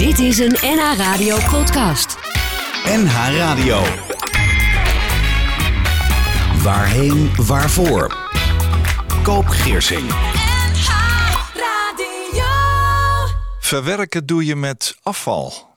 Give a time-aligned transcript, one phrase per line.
[0.00, 2.16] Dit is een NH Radio podcast.
[2.84, 3.82] NH Radio.
[6.62, 8.28] Waarheen, waarvoor?
[9.22, 10.10] Koop Geersing.
[13.60, 15.76] Verwerken doe je met afval.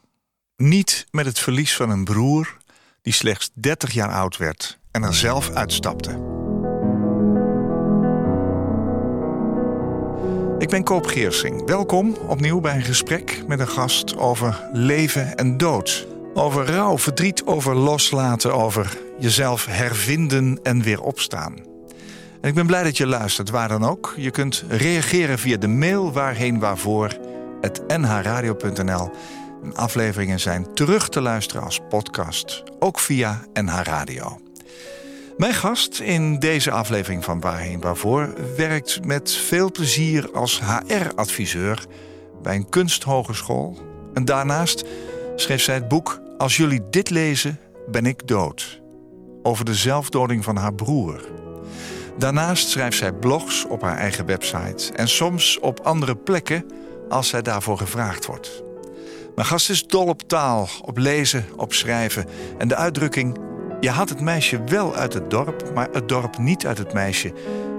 [0.58, 2.58] Niet met het verlies van een broer
[3.02, 6.43] die slechts 30 jaar oud werd en er zelf uitstapte.
[10.64, 11.66] Ik ben Koop Geersing.
[11.66, 16.08] Welkom opnieuw bij een gesprek met een gast over leven en dood.
[16.34, 21.56] Over rouw, verdriet, over loslaten, over jezelf hervinden en weer opstaan.
[22.42, 24.14] En ik ben blij dat je luistert, waar dan ook.
[24.18, 27.18] Je kunt reageren via de mail waarheen waarvoor
[27.88, 29.12] nhradio.nl.
[29.64, 34.40] En afleveringen zijn terug te luisteren als podcast, ook via NH Radio.
[35.38, 41.86] Mijn gast in deze aflevering van Waarheen Waarvoor werkt met veel plezier als HR-adviseur
[42.42, 43.78] bij een kunsthogeschool.
[44.14, 44.84] En daarnaast
[45.36, 47.60] schreef zij het boek Als jullie dit lezen,
[47.92, 48.82] ben ik dood.
[49.44, 51.22] Over de zelfdoding van haar broer.
[52.18, 56.66] Daarnaast schrijft zij blogs op haar eigen website en soms op andere plekken
[57.10, 58.64] als zij daarvoor gevraagd wordt.
[59.36, 62.26] Mijn gast is dol op taal, op lezen, op schrijven
[62.58, 63.38] en de uitdrukking
[63.84, 67.34] je haalt het meisje wel uit het dorp, maar het dorp niet uit het meisje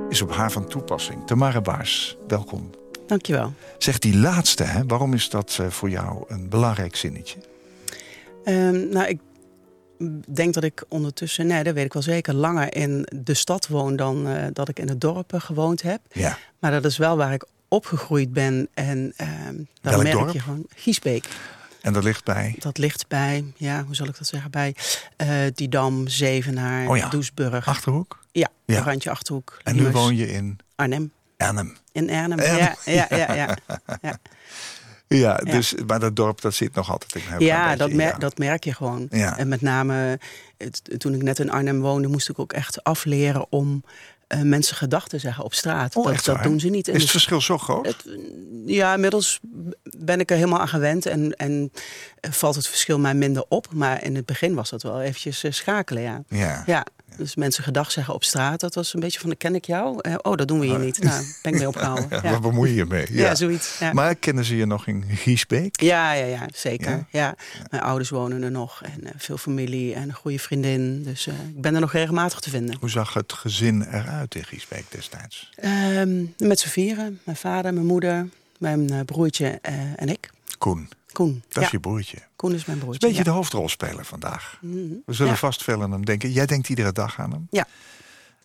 [0.09, 1.27] is op haar van toepassing.
[1.27, 2.71] Tamara Baars, welkom.
[3.07, 3.53] Dankjewel.
[3.79, 4.87] Zeg die laatste, hè?
[4.87, 7.39] waarom is dat eh, voor jou een belangrijk zinnetje?
[8.45, 9.21] Um, nou, ik
[10.29, 13.97] denk dat ik ondertussen, nee, dat weet ik wel zeker, langer in de stad woon
[13.97, 16.01] dan uh, dat ik in het dorp gewoond heb.
[16.13, 16.39] Ja.
[16.59, 18.69] Maar dat is wel waar ik opgegroeid ben.
[18.75, 20.33] En uh, dan Welk merk dorp?
[20.33, 21.29] je gewoon Giesbeek.
[21.85, 22.55] En dat ligt bij?
[22.59, 24.51] Dat ligt bij, ja, hoe zal ik dat zeggen?
[24.51, 24.75] Bij
[25.23, 27.09] uh, Didam, Zevenaar, Oh ja.
[27.09, 27.67] Doesburg.
[27.67, 28.23] Achterhoek?
[28.33, 28.81] Ja, Ja.
[28.83, 29.59] randje Achterhoek.
[29.63, 31.13] En nu woon je in Arnhem.
[31.37, 31.77] Arnhem.
[31.93, 32.59] In Arnhem, Arnhem.
[32.85, 33.57] Ja, ja, ja, ja.
[34.03, 34.19] ja.
[35.09, 38.19] Ja, dus, maar dat dorp dat zit nog altijd in klein Ja, beetje, dat, mer
[38.19, 39.09] dat merk je gewoon.
[39.11, 40.19] En met name
[40.59, 43.85] het, toen ik net in Arnhem woonde, moest ik ook echt afleren om
[44.39, 45.97] eh, mensen gedachten zeggen op straat.
[45.97, 46.89] Oh, dat doen ze niet.
[46.89, 47.87] in Is het verschil zo groot?
[47.87, 48.05] Het-
[48.67, 49.41] ja, inmiddels
[49.99, 51.73] ben ik er helemaal aan gewend en, en
[52.31, 53.67] valt het verschil mij minder op.
[53.73, 56.23] Maar in het begin was dat wel eventjes eh, schakelen, ja.
[56.29, 56.63] ja.
[56.67, 59.99] Ja, dus mensen gedag zeggen op straat, dat was een beetje van, ken ik jou?
[60.01, 61.03] Eh, oh, dat doen we hier niet.
[61.03, 62.07] Nou, ben ik mee opgehouden.
[62.11, 63.07] Ja, Ja, Waar bemoei je je mee?
[63.11, 63.35] ja.
[63.35, 63.79] zoiets.
[63.79, 63.93] Ja.
[63.93, 65.81] Maar kennen ze je nog in Giesbeek?
[65.81, 67.07] Ja, ja, ja, zeker.
[67.11, 67.35] Ja?
[67.71, 71.03] Mijn ouders wonen er nog en eh, veel familie en een goede vriendin.
[71.03, 72.77] Dus eh, ik ben er nog regelmatig te vinden.
[72.81, 75.51] Hoe zag het gezin eruit in Giesbeek destijds?
[75.57, 77.21] Ehm, met z'n vieren.
[77.25, 79.59] Mijn vader, mijn moeder, mijn broertje
[79.97, 80.31] en ik.
[80.59, 81.43] Koen, Koen.
[81.49, 82.19] dat ja, is je broertje.
[82.37, 83.07] Koen is mijn is broertje.
[83.07, 83.31] een beetje ja.
[83.31, 84.59] de hoofdrolspeler vandaag.
[84.61, 84.77] Mhm.
[85.07, 85.39] We zullen Ja.
[85.39, 86.33] vast veel aan hem denken.
[86.33, 87.47] Jij denkt iedere dag aan hem.
[87.51, 87.67] Ja.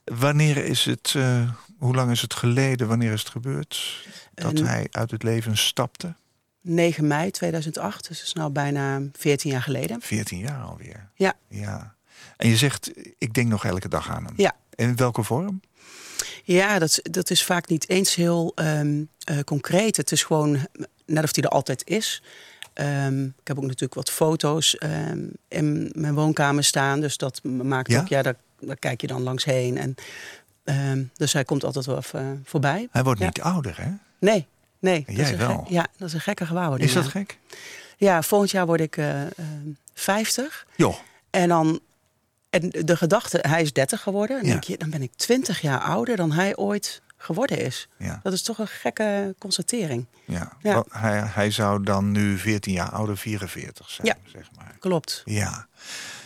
[0.03, 4.88] Wanneer is het, eh, hoe lang is het geleden, wanneer is het gebeurd dat hij
[4.91, 6.13] uit het leven stapte?
[6.62, 10.02] 9 mei 2008, dus dat is nou bijna 14 jaar geleden.
[10.02, 11.09] 14 jaar alweer.
[11.16, 11.34] Ja.
[11.47, 11.96] ja.
[12.38, 14.34] En je zegt, ik denk nog elke dag aan hem.
[14.38, 14.56] Ja.
[14.75, 15.62] In welke vorm?
[16.44, 19.97] Ja, dat, is- dat is vaak niet eens heel ehm, eh, concreet.
[19.97, 20.68] Het is gewoon
[21.06, 22.24] net of hij er altijd is.
[22.79, 27.00] Ehm, ik heb ook natuurlijk wat foto's ehm, in mijn woonkamer staan.
[27.00, 28.00] Dus dat maakt Ja?
[28.00, 29.78] ook, ja, daar, daar kijk je dan langs heen.
[29.78, 29.95] En,
[30.63, 32.88] ehm, dus hij komt altijd wel even eh, voorbij.
[32.91, 33.25] Hij wordt Ja.
[33.25, 33.91] niet ouder, hè?
[34.19, 34.47] Nee,
[34.79, 35.03] nee.
[35.07, 35.57] En jij wel?
[35.57, 36.90] gek- ja, dat is een gekke gewaarwording.
[36.90, 37.09] Is dat ja.
[37.09, 37.38] gek?
[37.97, 39.29] Ja, volgend jaar word ik eh, ehm,
[39.94, 40.66] 50.
[40.75, 40.96] Joh,
[41.29, 41.79] En dan,
[42.50, 44.38] en de gedachte, hij is 30 geworden.
[44.44, 44.50] Ja.
[44.51, 47.88] denk je, dan ben ik 20 jaar ouder dan hij ooit geworden is.
[47.97, 48.19] ja.
[48.24, 50.06] Dat is toch een gekke constatering.
[50.25, 50.52] ja.
[50.62, 50.84] Ja.
[50.90, 54.16] Hij, hij zou dan nu 14 jaar ouder, 44 zijn, Ja.
[54.31, 54.75] zeg maar.
[54.80, 55.22] Klopt.
[55.25, 55.68] Ja.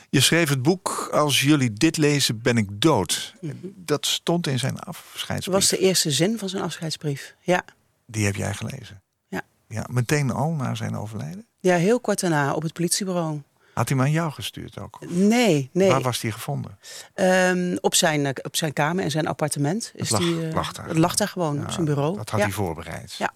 [0.09, 3.33] Je schreef het boek Als jullie dit lezen, ben ik dood.
[3.75, 5.55] Dat stond in zijn Dat afscheidsbrief.
[5.55, 7.35] was de eerste zin van zijn afscheidsbrief.
[7.41, 7.63] Ja,
[8.05, 9.01] Die heb jij gelezen?
[9.27, 9.41] Ja.
[9.67, 9.85] ja.
[9.91, 11.45] Meteen al na zijn overlijden?
[11.59, 13.41] ja heel kort daarna op het politiebureau.
[13.73, 14.99] Had hij hem aan jou gestuurd ook?
[15.09, 15.89] Nee, nee.
[15.89, 16.79] Waar was hij gevonden?
[17.13, 19.91] Ehm, op, zijn, eh, op zijn kamer en zijn appartement.
[19.95, 20.87] Is lag- die, eh, lag daar.
[20.87, 22.15] Het lag daar gewoon Ja, op zijn bureau.
[22.17, 23.13] Dat had ja, hij voorbereid.
[23.17, 23.33] Ja.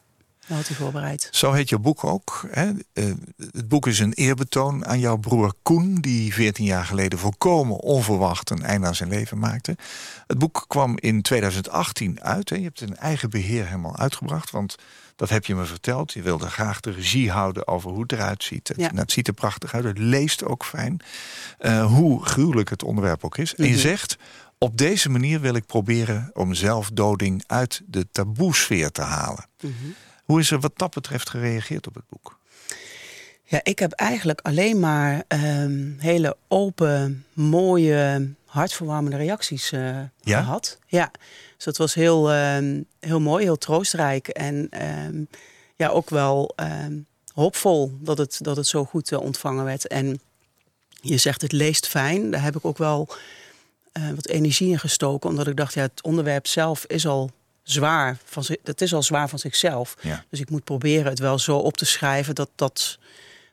[0.48, 1.28] Dat had hij voorbereid.
[1.32, 2.46] Zo heet je boek ook.
[2.52, 2.72] Hè?
[2.94, 3.06] Eh,
[3.52, 5.96] het boek is een eerbetoon aan jouw broer Koen...
[5.96, 9.78] die 14 jaar geleden volkomen onverwacht een einde aan zijn leven maakte.
[10.28, 12.50] Het boek kwam in 2018 uit.
[12.50, 12.56] Hè?
[12.56, 14.52] Je hebt het in eigen beheer helemaal uitgebracht.
[14.52, 14.76] Want
[15.16, 16.14] dat heb je me verteld.
[16.14, 18.68] Je wilde graag de regie houden over hoe het eruit ziet.
[18.68, 18.88] Het, Ja.
[18.88, 19.84] nou, het ziet er prachtig uit.
[19.84, 21.00] Het leest ook fijn.
[21.58, 23.56] Eh, hoe gruwelijk het onderwerp ook is.
[23.56, 23.80] En je Mhm.
[23.80, 24.18] zegt...
[24.60, 29.46] Op deze manier wil ik proberen om zelfdoding uit de taboesfeer te halen.
[29.62, 29.74] Mhm.
[30.28, 32.40] Hoe is er wat dat betreft gereageerd op het boek?
[33.44, 40.42] Ja, ik heb eigenlijk alleen maar ehm, hele open, mooie, hartverwarmende reacties eh, Ja?
[40.42, 40.80] gehad.
[40.88, 41.12] Ja,
[41.56, 44.28] dus dat was heel, ehm, heel mooi, heel troostrijk.
[44.28, 45.24] En ehm,
[45.76, 46.56] ja, ook wel
[47.34, 49.88] hoopvol dat het, dat het zo goed eh, ontvangen werd.
[49.88, 50.20] En
[50.90, 52.32] je zegt het leest fijn.
[52.32, 53.08] Daar heb ik ook wel
[53.92, 55.30] eh, wat energie in gestoken.
[55.30, 57.32] Omdat ik dacht, ja, het onderwerp zelf is al
[57.72, 58.18] zwaar.
[58.26, 59.96] Van, het is al zwaar van zichzelf.
[60.02, 60.26] Ja.
[60.30, 63.00] Dus ik moet proberen het wel zo op te schrijven dat, dat,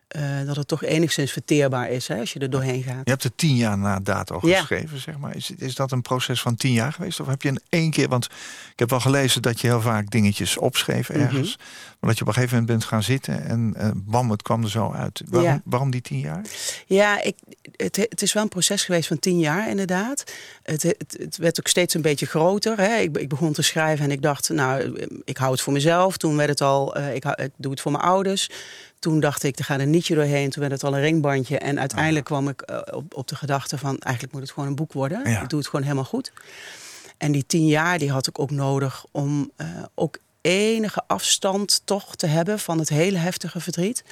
[0.08, 3.00] eh, dat het toch enigszins verteerbaar is hè, als je er doorheen gaat.
[3.04, 4.58] Je hebt het tien jaar na dato Ja.
[4.58, 5.36] geschreven, zeg maar.
[5.36, 7.20] Is, is dat een proces van tien jaar geweest?
[7.20, 8.08] Of heb je in één keer...
[8.08, 8.24] Want
[8.72, 11.20] ik heb wel gelezen dat je heel vaak dingetjes opschreef Mhm.
[11.20, 11.56] ergens.
[12.00, 14.62] Maar dat je op een gegeven moment bent gaan zitten en eh, bam, het kwam
[14.62, 15.22] er zo uit.
[15.28, 15.60] Waarom, Ja.
[15.64, 16.42] waarom die tien jaar?
[16.86, 17.36] Ja, ik,
[17.76, 20.24] het, het is wel een proces geweest van tien jaar inderdaad.
[20.62, 22.78] Het, het, het werd ook steeds een beetje groter.
[22.80, 22.96] Hè.
[22.96, 26.16] Ik, ik begon te schrijven en ik dacht, nou, ik hou het voor mezelf.
[26.16, 28.50] Toen werd het al, eh, ik, hou- ik doe het voor mijn ouders.
[29.04, 30.50] Toen dacht ik, er gaat een nietje doorheen.
[30.50, 31.58] Toen werd het al een ringbandje.
[31.58, 34.74] En uiteindelijk kwam ik eh, op, op de gedachte van, eigenlijk moet het gewoon een
[34.74, 35.30] boek worden.
[35.30, 35.42] Ja.
[35.42, 36.32] Ik doe het gewoon helemaal goed.
[37.18, 42.16] En die tien jaar die had ik ook nodig om eh, ook enige afstand toch
[42.16, 44.04] te hebben van het hele heftige verdriet.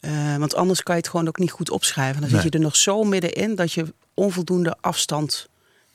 [0.00, 2.20] Eh, want anders kan je het gewoon ook niet goed opschrijven.
[2.20, 2.40] Dan Nee.
[2.40, 5.48] zit je er nog zo middenin dat je onvoldoende afstand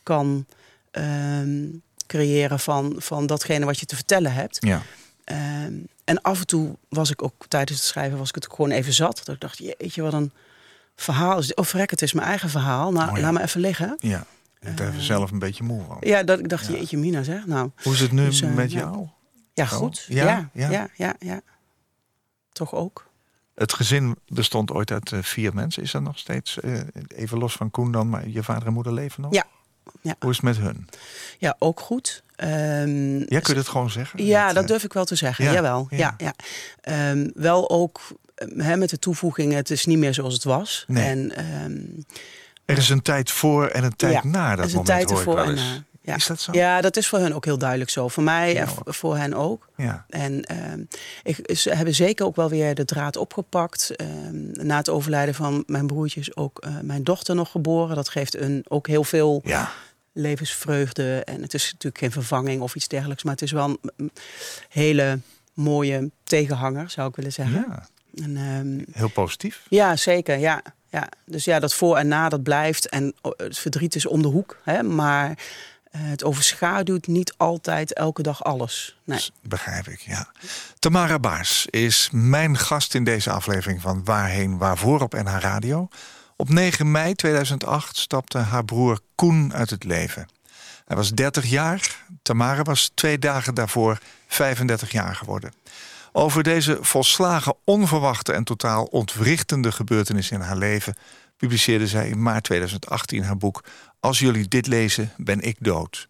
[0.04, 0.46] kan
[0.92, 1.66] ehm,
[2.08, 4.58] creëren van, van datgene wat je te vertellen hebt.
[4.60, 4.82] Ja.
[5.24, 5.74] Ehm,
[6.08, 8.94] en af en toe was ik ook tijdens het schrijven was ik het gewoon even
[8.94, 9.22] zat.
[9.26, 10.32] Dat ik dacht, jeetje, wat een
[10.96, 11.40] verhaal.
[11.40, 11.54] is.
[11.54, 12.92] Of vrek, het is mijn eigen verhaal.
[12.92, 13.22] Nou, Oh ja.
[13.22, 13.96] laat me even liggen.
[13.98, 14.26] ja.
[14.60, 15.98] Bent er zelf een beetje moe van.
[16.00, 16.72] Ja, dat ik dacht, Ja.
[16.74, 17.46] jeetje, Mina zeg.
[17.46, 18.80] Nou, Hoe is het nu Dus, eh, met ja.
[18.80, 19.08] jou?
[19.54, 20.06] ja, goed.
[20.08, 21.16] ja, Ja, ja.
[21.20, 21.42] ja,
[22.52, 23.06] Toch ook.
[23.56, 25.84] Het gezin bestond ooit uit eh, vier mensen.
[25.84, 28.94] Is dat nog steeds, eh, even los van Koen dan, maar je vader en moeder
[28.94, 29.34] leven nog?
[29.34, 29.46] Ja.
[30.02, 30.16] Ja.
[30.20, 30.88] Hoe is het met hun?
[31.38, 32.24] Ja, ook goed.
[32.36, 34.26] Ehm, Ja, kun je het gewoon zeggen?
[34.26, 35.46] Ja, Met, dat eh, durf ik wel te zeggen.
[35.46, 35.88] ja, Jawel.
[35.90, 35.98] ja.
[35.98, 36.16] Ja.
[36.18, 36.34] Ja,
[36.82, 38.02] Ehm, wel ook
[38.36, 40.84] eh, met de toevoeging, het is niet meer zoals het was.
[40.88, 41.04] Nee.
[41.04, 41.82] En ehm,
[42.66, 45.38] Er is een tijd voor en een tijd Ja, na dat moment hoor ik wel
[45.40, 45.82] en eens.
[46.08, 46.16] Ja.
[46.16, 46.52] Is dat zo?
[46.54, 48.08] ja, dat is voor hun ook heel duidelijk zo.
[48.08, 49.70] Voor mij en voor hen ook.
[49.78, 50.06] Ja.
[50.10, 50.82] En ehm,
[51.24, 53.96] ik, ze hebben zeker ook wel weer de draad opgepakt.
[53.96, 57.96] Ehm, na het overlijden van mijn broertje is ook eh, mijn dochter nog geboren.
[57.96, 59.72] Dat geeft een, ook heel veel Ja.
[60.14, 61.24] levensvreugde.
[61.24, 63.24] En het is natuurlijk geen vervanging of iets dergelijks.
[63.24, 64.12] Maar het is wel een
[64.70, 65.20] hele
[65.54, 67.66] mooie tegenhanger, zou ik willen zeggen.
[67.70, 67.88] ja,
[68.24, 69.66] En, ehm, heel positief.
[69.70, 70.38] ja, zeker.
[70.38, 71.08] Ja, ja.
[71.26, 72.90] Dus ja, dat voor en na, dat blijft.
[72.90, 74.58] En oh, het verdriet is om de hoek.
[74.64, 74.84] Hè?
[74.84, 75.38] Maar
[75.92, 78.98] het overschaduwt niet altijd elke dag alles.
[79.04, 79.30] Nee.
[79.42, 80.32] Begrijp ik, ja.
[80.80, 85.88] Tamara Baars is mijn gast in deze aflevering van Waarheen Waarvoor op NH Radio.
[86.36, 90.28] Op 9 mei 2008 stapte haar broer Koen uit het leven.
[90.86, 92.06] Hij was 30 jaar.
[92.22, 95.54] Tamara was twee dagen daarvoor 35 jaar geworden.
[96.20, 100.96] Over deze volslagen onverwachte en totaal ontwrichtende gebeurtenis in haar leven
[101.36, 103.64] publiceerde zij in maart 2018 haar boek
[104.00, 106.08] Als jullie dit lezen, ben ik dood.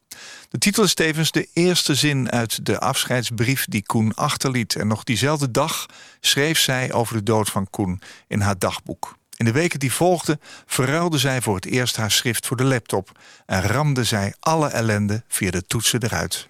[0.50, 4.76] De titel is tevens de eerste zin uit de afscheidsbrief die Koen achterliet.
[4.76, 5.86] En nog diezelfde dag
[6.20, 9.18] schreef zij over de dood van Koen in haar dagboek.
[9.38, 13.20] In de weken die volgden verruilde zij voor het eerst haar schrift voor de laptop
[13.46, 16.48] en ramde zij alle ellende via de toetsen eruit.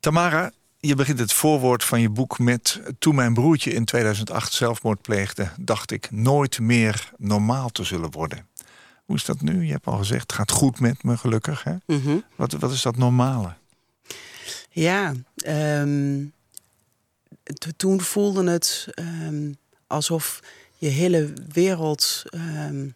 [0.00, 0.52] Tamara,
[0.86, 2.80] je begint het voorwoord van je boek met...
[2.98, 5.50] toen mijn broertje in 2008 zelfmoord pleegde...
[5.60, 8.48] dacht ik nooit meer normaal te zullen worden.
[9.04, 9.64] Hoe is dat nu?
[9.64, 11.62] Je hebt al gezegd, het gaat goed met me, gelukkig.
[11.64, 11.74] Hè?
[11.86, 12.18] Mhm.
[12.36, 13.54] Wat, wat is dat normale?
[14.70, 16.24] Ja, ehm,
[17.42, 19.52] to- toen voelde het ehm,
[19.86, 20.40] alsof
[20.78, 22.88] je hele wereld ehm,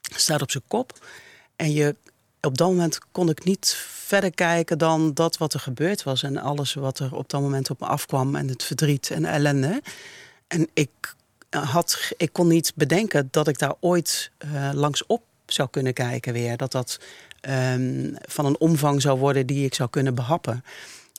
[0.00, 1.06] staat op zijn kop.
[1.56, 1.96] En je,
[2.46, 6.22] op dat moment kon ik niet verder kijken dan dat wat er gebeurd was.
[6.22, 8.36] En alles wat er op dat moment op me afkwam.
[8.36, 9.82] En het verdriet en de ellende.
[10.48, 11.14] En ik,
[11.50, 16.32] had, ik kon niet bedenken dat ik daar ooit eh, langs op zou kunnen kijken
[16.32, 16.56] weer.
[16.56, 17.00] Dat dat
[17.40, 20.64] ehm, van een omvang zou worden die ik zou kunnen behappen.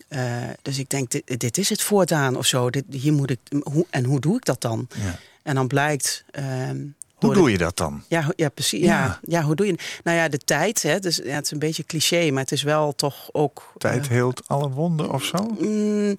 [0.08, 2.70] Eh, dus ik denk, dit, dit is het voortaan of zo.
[2.70, 4.88] Dit, hier moet ik, hoe, en hoe doe ik dat dan?
[4.96, 5.20] Ja.
[5.44, 6.24] En dan blijkt.
[6.32, 6.78] ehm,
[7.18, 8.04] Hoe doe je dat dan?
[8.08, 8.80] Ja, ja precies.
[8.86, 9.04] Ja.
[9.06, 9.20] Ja.
[9.22, 9.42] Ja.
[9.42, 10.82] hoe doe je Nou ja, de tijd.
[10.82, 13.74] Hè, dus, ja, het is een beetje cliché, maar het is wel toch ook.
[13.78, 15.56] Tijd eh, heelt alle wonden of zo?
[15.60, 16.16] mm,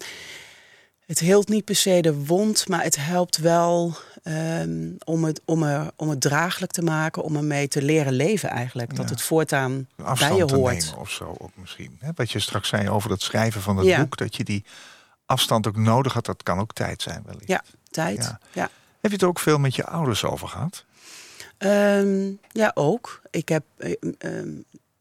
[1.07, 5.63] het heelt niet per se de wond, maar het helpt wel ehm, om, het, om,
[5.63, 8.97] er, om het draaglijk te maken, om ermee te leren leven eigenlijk.
[8.97, 9.11] Dat Ja.
[9.11, 9.89] het voortaan
[10.19, 10.95] bij je hoort.
[10.99, 11.97] of zo ook misschien.
[12.01, 12.11] Hè?
[12.15, 14.01] Wat je straks zei over het schrijven van het Ja.
[14.01, 14.17] boek...
[14.17, 14.65] dat je die
[15.27, 16.25] afstand ook nodig had.
[16.27, 17.49] Dat kan ook tijd zijn wellicht.
[17.49, 18.35] Ja, tijd.
[18.53, 18.71] Ja.
[19.01, 20.85] Heb je het ook veel met je ouders over gehad?
[21.59, 23.21] Ehm, ja, ook.
[23.31, 24.49] Ik heb, eh, ehm,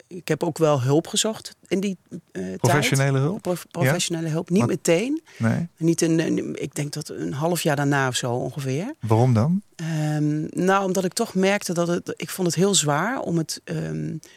[0.08, 2.58] ik heb ook wel hulp gezocht in die eh, tijd.
[2.58, 3.42] Professionele hulp?
[3.42, 4.50] Prof- professionele hulp.
[4.50, 5.22] Niet Wat- meteen.
[5.38, 5.68] Nee?
[5.78, 8.94] Niet een, ik denk dat een half jaar daarna of zo ongeveer.
[9.00, 9.62] Waarom dan?
[9.76, 12.14] Ehm, nou, omdat ik toch merkte dat het.
[12.16, 13.62] Ik vond het heel zwaar om het.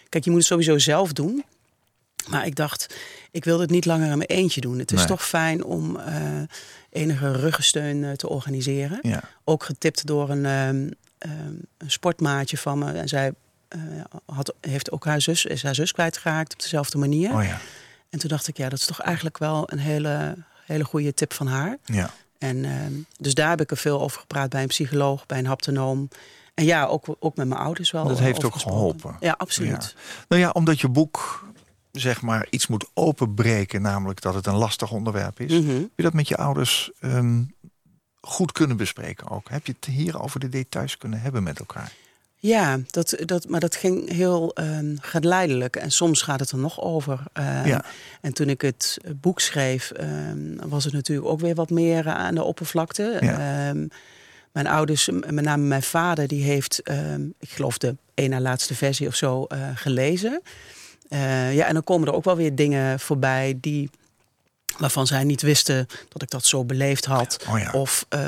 [0.08, 1.44] kijk, je moet het sowieso zelf doen.
[2.28, 2.94] Maar ik dacht,
[3.30, 4.78] ik wil het niet langer in mijn eentje doen.
[4.78, 5.06] Het is Nee.
[5.06, 6.40] toch fijn om eh,
[6.90, 8.98] enige ruggensteun eh, te organiseren.
[9.02, 9.22] Ja.
[9.44, 12.92] Ook getipt door een, ehm, een sportmaatje van me.
[12.92, 13.32] En zij
[13.68, 13.80] eh,
[14.26, 17.32] had, heeft ook haar zus, is haar zus kwijtgeraakt op dezelfde manier.
[17.32, 17.60] Oh ja.
[18.10, 20.36] En toen dacht ik, ja, dat is toch eigenlijk wel een hele,
[20.66, 21.78] hele goede tip van haar.
[21.84, 22.10] Ja.
[22.38, 25.46] En ehm, dus daar heb ik er veel over gepraat bij een psycholoog, bij een
[25.46, 26.08] haptonoom.
[26.54, 28.04] En ja, ook, ook met mijn ouders wel.
[28.04, 28.78] Dat heeft ook gesproken.
[28.78, 29.16] geholpen.
[29.20, 29.94] Ja, absoluut.
[30.28, 31.44] Nou ja, omdat je boek
[31.92, 35.52] zeg maar iets moet openbreken, namelijk dat het een lastig onderwerp is.
[35.52, 35.68] Mhm.
[35.68, 37.42] Heb je dat met je ouders ehm,
[38.20, 39.48] goed kunnen bespreken ook?
[39.50, 41.92] Heb je het hier over de details kunnen hebben met elkaar?
[42.36, 45.76] Ja, dat, dat, maar dat ging heel ehm, geleidelijk.
[45.76, 47.22] En soms gaat het er nog over.
[47.32, 47.84] Ehm, Ja.
[48.20, 52.14] En toen ik het boek schreef, ehm, was het natuurlijk ook weer wat meer eh,
[52.14, 53.16] aan de oppervlakte.
[53.20, 53.74] Ja.
[54.52, 56.82] Mijn ouders, met name mijn vader, die heeft,
[57.38, 60.42] ik geloof de één na laatste versie of zo, eh, gelezen.
[61.08, 63.90] Eh, ja, en dan komen er ook wel weer dingen voorbij die
[64.78, 67.44] waarvan zij niet wisten dat ik dat zo beleefd had.
[67.48, 67.70] Oh ja.
[67.72, 68.20] Of eh,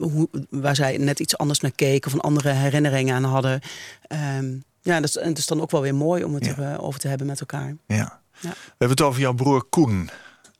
[0.00, 3.60] hoe, waar zij net iets anders naar keken of een andere herinnering aan hadden.
[4.06, 6.50] Ehm, ja, dat is, en het is dan ook wel weer mooi om het Ja.
[6.56, 7.76] erover over te hebben met elkaar.
[7.86, 8.20] Ja.
[8.40, 8.50] Ja.
[8.50, 10.10] We hebben het over jouw broer Koen.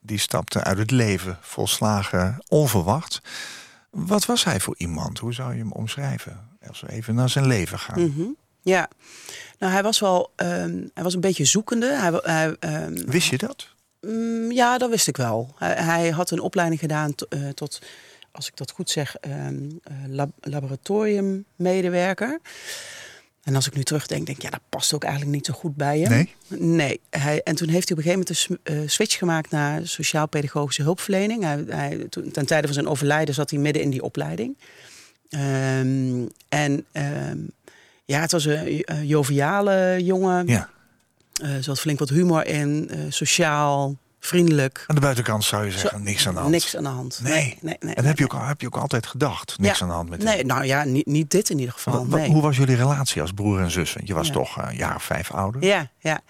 [0.01, 3.21] Die stapte uit het leven, volslagen onverwacht.
[3.91, 5.19] Wat was hij voor iemand?
[5.19, 6.49] Hoe zou je hem omschrijven?
[6.69, 8.03] Als we even naar zijn leven gaan.
[8.03, 8.23] Mhm.
[8.63, 8.89] Ja,
[9.59, 12.21] nou hij was wel, ehm, hij was een beetje zoekende.
[12.23, 13.69] Hij, ehm, Wist je dat?
[14.01, 15.55] Mm, ja, dat wist ik wel.
[15.59, 17.79] Hij, hij had een opleiding gedaan eh, tot,
[18.33, 19.33] als ik dat goed zeg, eh,
[20.09, 22.39] lab- laboratoriummedewerker.
[23.43, 25.77] En als ik nu terugdenk, denk ik, ja, dat past ook eigenlijk niet zo goed
[25.77, 26.11] bij hem.
[26.11, 26.35] Nee?
[26.49, 27.01] Nee.
[27.11, 30.83] Hij, en toen heeft hij op een gegeven moment een eh, switch gemaakt naar sociaal-pedagogische
[30.83, 31.43] hulpverlening.
[31.43, 34.57] Hij, hij, toen, ten tijde van zijn overlijden zat hij midden in die opleiding.
[35.29, 37.39] Ehm, en ehm,
[38.05, 40.47] ja, het was een eh, joviale jongen.
[40.47, 40.71] Ja.
[41.43, 44.85] Eh, er zat flink wat humor in, eh, sociaal, vriendelijk.
[44.87, 46.53] Aan de buitenkant zou je zeggen, niks aan de hand.
[46.53, 47.21] Niks aan de hand.
[47.23, 47.33] Nee.
[47.33, 47.77] nee, nee.
[47.81, 49.83] nee En heb je, ook, heb je ook altijd gedacht, niks Ja.
[49.85, 52.05] aan de hand met Nee, nou ja, niet, niet dit in ieder geval.
[52.07, 53.93] Hoe was jullie relatie als broer en zus?
[53.93, 54.33] Want je was Ja.
[54.33, 55.65] toch een jaar of vijf ouder.
[55.65, 56.21] Ja, ja.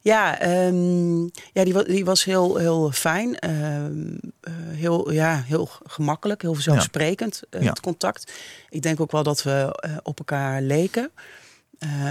[0.00, 1.20] Ja, ehm,
[1.52, 3.38] ja die, wa- die was heel, heel fijn.
[3.38, 7.58] ehm, eh, heel, ja, heel gemakkelijk, heel vanzelfsprekend, Ja.
[7.58, 8.32] het contact.
[8.68, 11.10] Ik denk ook wel dat we op elkaar leken.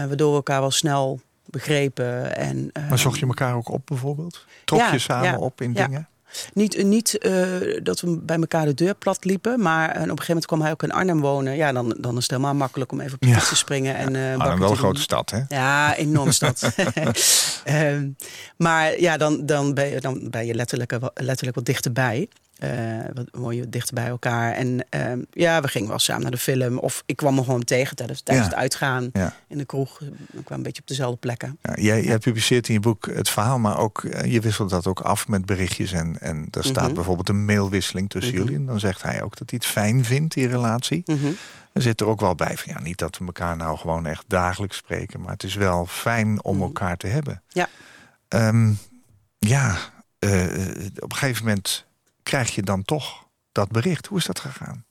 [0.08, 2.36] waardoor we elkaar wel snel begrepen.
[2.36, 4.46] En, Maar ehm, zocht je elkaar ook op bijvoorbeeld?
[4.66, 5.86] Trok Ja, je samen ja, op in ja.
[5.88, 6.08] dingen?
[6.54, 7.34] Niet, niet eh,
[7.84, 10.72] dat we bij elkaar de deur plat liepen, maar op een gegeven moment kwam hij
[10.72, 11.56] ook in Arnhem wonen.
[11.56, 13.34] Ja, dan, dan is het helemaal makkelijk om even op de Ja.
[13.34, 13.96] fiets te springen.
[13.96, 15.42] En, eh, Arnhem wel een grote stad, hè?
[15.50, 16.62] Ja, enorm stad.
[17.64, 18.08] Ehm,
[18.58, 22.28] maar ja, dan, dan, ben je, dan ben je letterlijk, wel- letterlijk wat dichterbij.
[22.60, 22.70] Eh
[23.32, 24.54] wat je dichter bij elkaar.
[24.54, 26.78] En ehm, ja, we gingen wel samen naar de film.
[26.78, 28.54] Of ik kwam hem gewoon tegen tijdens, tijdens Ja.
[28.54, 29.34] het uitgaan Ja.
[29.48, 30.00] in de kroeg.
[30.00, 31.58] We kwamen een beetje op dezelfde plekken.
[31.62, 34.88] Ja, jij, jij publiceert in je boek het verhaal, maar ook eh, je wisselt dat
[34.88, 35.92] ook af met berichtjes.
[35.92, 36.94] En, en er staat Mhm.
[36.94, 38.44] bijvoorbeeld een mailwisseling tussen Mhm.
[38.44, 38.58] jullie.
[38.60, 41.02] En dan zegt hij ook dat hij het fijn vindt, die relatie.
[41.06, 41.28] Mhm.
[41.74, 44.24] Er zit er ook wel bij van ja, niet dat we elkaar nou gewoon echt
[44.28, 47.42] dagelijks spreken, maar het is wel fijn om elkaar te hebben.
[47.48, 47.68] Ja.
[48.28, 48.72] Ehm,
[49.40, 49.78] ja,
[50.20, 50.44] eh,
[51.00, 51.86] op een gegeven moment
[52.28, 54.06] krijg je dan toch dat bericht.
[54.08, 54.86] Hoe is dat gegaan?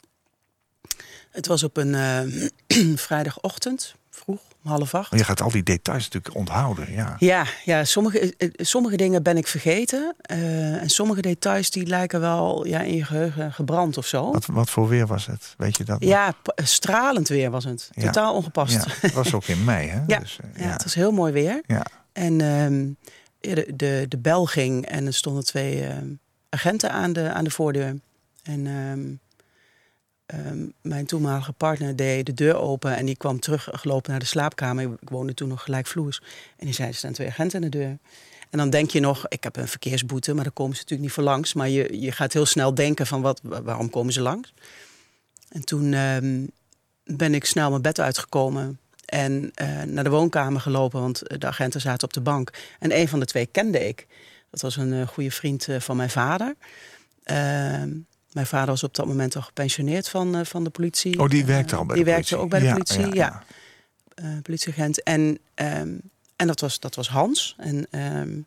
[1.31, 5.13] Het was op een eh, vrijdagochtend, vroeg, om half acht.
[5.19, 6.93] Je gaat al die details natuurlijk onthouden.
[6.93, 7.17] Ja.
[7.19, 10.15] Ja, ja sommige, eh, sommige dingen ben ik vergeten.
[10.21, 14.33] eh, en sommige details die lijken wel ja, in je geheugen gebrand of zo.
[14.33, 15.55] Wat, wat voor weer was het?
[15.57, 16.01] Weet je dat?
[16.01, 16.09] nog?
[16.09, 17.91] Ja, stralend weer was het.
[17.93, 18.03] Ja.
[18.05, 18.73] Totaal ongepast.
[18.75, 20.01] Ja, het was ook in mei, hè?
[20.15, 21.63] Ja, Dus, eh, Ja, het was heel mooi weer.
[21.67, 21.87] Ja.
[22.13, 22.87] En ehm,
[23.55, 26.07] de, de, de bel ging en er stonden twee ehm,
[26.57, 27.99] agenten aan de, aan de voordeur.
[28.43, 29.15] En ehm,
[30.27, 34.83] ehm, mijn toenmalige partner deed de deur open en die kwam teruggelopen naar de slaapkamer.
[35.01, 36.21] Ik woonde toen nog gelijkvloers.
[36.57, 37.99] En die zei, er staan twee agenten aan de deur.
[38.51, 41.17] En dan denk je nog, ik heb een verkeersboete, maar daar komen ze natuurlijk niet
[41.17, 41.55] voor langs.
[41.55, 44.55] Maar je, je gaat heel snel denken van, wat, wa- waarom komen ze langs?
[45.49, 46.45] En toen ehm,
[47.05, 51.81] ben ik snel mijn bed uitgekomen en eh, naar de woonkamer gelopen, want de agenten
[51.81, 52.51] zaten op de bank.
[52.79, 54.07] En een van de twee kende ik.
[54.57, 56.55] Dat was een eh, goede vriend eh, van mijn vader.
[57.23, 57.91] Ehm,
[58.33, 61.21] mijn vader was op dat moment al gepensioneerd van, eh, van de politie.
[61.21, 62.45] Oh, die werkte al bij die de werkte politie.
[62.45, 63.45] ook bij de Ja, politie, ja,
[64.15, 64.41] ja.
[64.43, 65.03] Politieagent.
[65.03, 65.89] En, ehm,
[66.37, 67.55] en dat, was, dat was Hans.
[67.59, 68.39] En, ehm,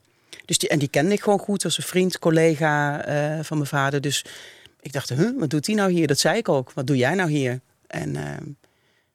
[0.45, 3.03] dus die, en die kende ik gewoon goed als een vriend, collega
[3.43, 4.01] van mijn vader.
[4.01, 4.25] Dus
[4.81, 6.07] ik dacht, huh, wat doet hij nou hier?
[6.07, 6.71] Dat zei ik ook.
[6.73, 7.59] Wat doe jij nou hier?
[7.87, 8.11] En,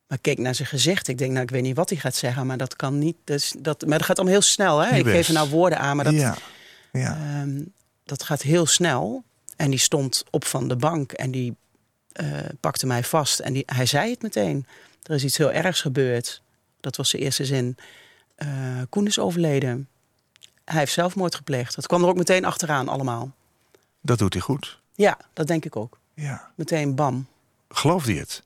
[0.07, 1.09] maar ik keek naar zijn gezicht.
[1.09, 3.17] Ik denk, nou, ik weet niet wat hij gaat zeggen, maar dat kan niet.
[3.25, 4.79] Dus dat, maar dat gaat allemaal heel snel.
[4.79, 4.97] Hè?
[4.97, 6.37] Niet Ik geef er nou woorden aan, maar dat, ja.
[6.99, 7.17] Ja.
[7.17, 7.63] Ehm,
[8.05, 9.25] dat gaat heel snel.
[9.57, 11.57] En die stond op van de bank en die
[12.13, 12.27] eh,
[12.61, 13.39] pakte mij vast.
[13.39, 14.67] En die, hij zei het meteen.
[15.03, 16.43] Er is iets heel ergs gebeurd.
[16.81, 17.77] Dat was de eerste zin.
[18.35, 19.89] Eh Koen is overleden.
[20.65, 21.75] hij heeft zelfmoord gepleegd.
[21.75, 23.33] Dat kwam er ook meteen achteraan allemaal.
[24.01, 24.81] Dat doet hij goed.
[24.95, 25.99] Ja, dat denk ik ook.
[26.15, 26.51] Ja.
[26.55, 27.27] Meteen bam.
[27.69, 28.43] Geloofde hij het?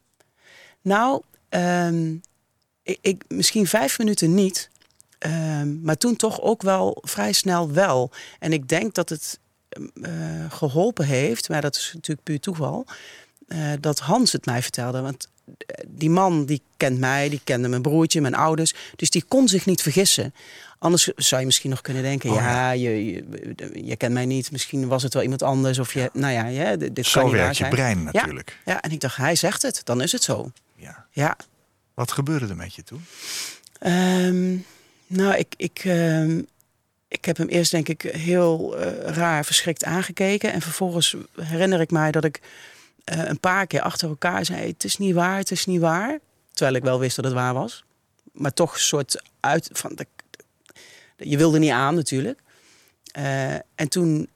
[0.82, 2.16] Nou, ehm,
[2.82, 4.70] ik, ik, misschien vijf minuten niet.
[5.18, 8.10] Ehm, maar toen toch ook wel vrij snel wel.
[8.38, 9.38] En ik denk dat het
[10.02, 10.12] eh,
[10.48, 12.86] geholpen heeft, maar dat is natuurlijk puur toeval,
[13.48, 15.00] eh, dat Hans het mij vertelde.
[15.00, 18.74] Want eh, die man die kent mij, die kende mijn broertje, mijn ouders.
[18.96, 20.34] Dus die kon zich niet vergissen.
[20.78, 23.24] Anders zou je misschien nog kunnen denken: Oh, ja, Je, je,
[23.84, 24.50] je, kent mij niet.
[24.50, 25.78] Misschien was het wel iemand anders.
[25.78, 27.70] Of je, nou ja, ja dit Zo kan werkt je zijn.
[27.70, 28.58] brein natuurlijk.
[28.64, 30.50] Ja, en ik dacht: hij zegt het, dan is het zo.
[30.76, 31.06] Ja.
[31.10, 31.36] Ja.
[31.94, 33.04] Wat gebeurde er met je toen?
[33.78, 34.56] Ehm,
[35.08, 36.42] nou, ik, ik, ehm,
[37.08, 40.52] ik heb hem eerst denk ik heel eh, raar verschrikt aangekeken.
[40.52, 42.40] En vervolgens herinner ik mij dat ik
[43.04, 44.66] eh, een paar keer achter elkaar zei...
[44.66, 46.18] het is niet waar, het is niet waar.
[46.52, 47.84] Terwijl ik wel wist dat het waar was.
[48.32, 49.68] Maar toch een soort uit...
[49.72, 50.06] Van de,
[51.16, 52.40] je wilde niet aan natuurlijk.
[53.12, 54.28] Eh, en toen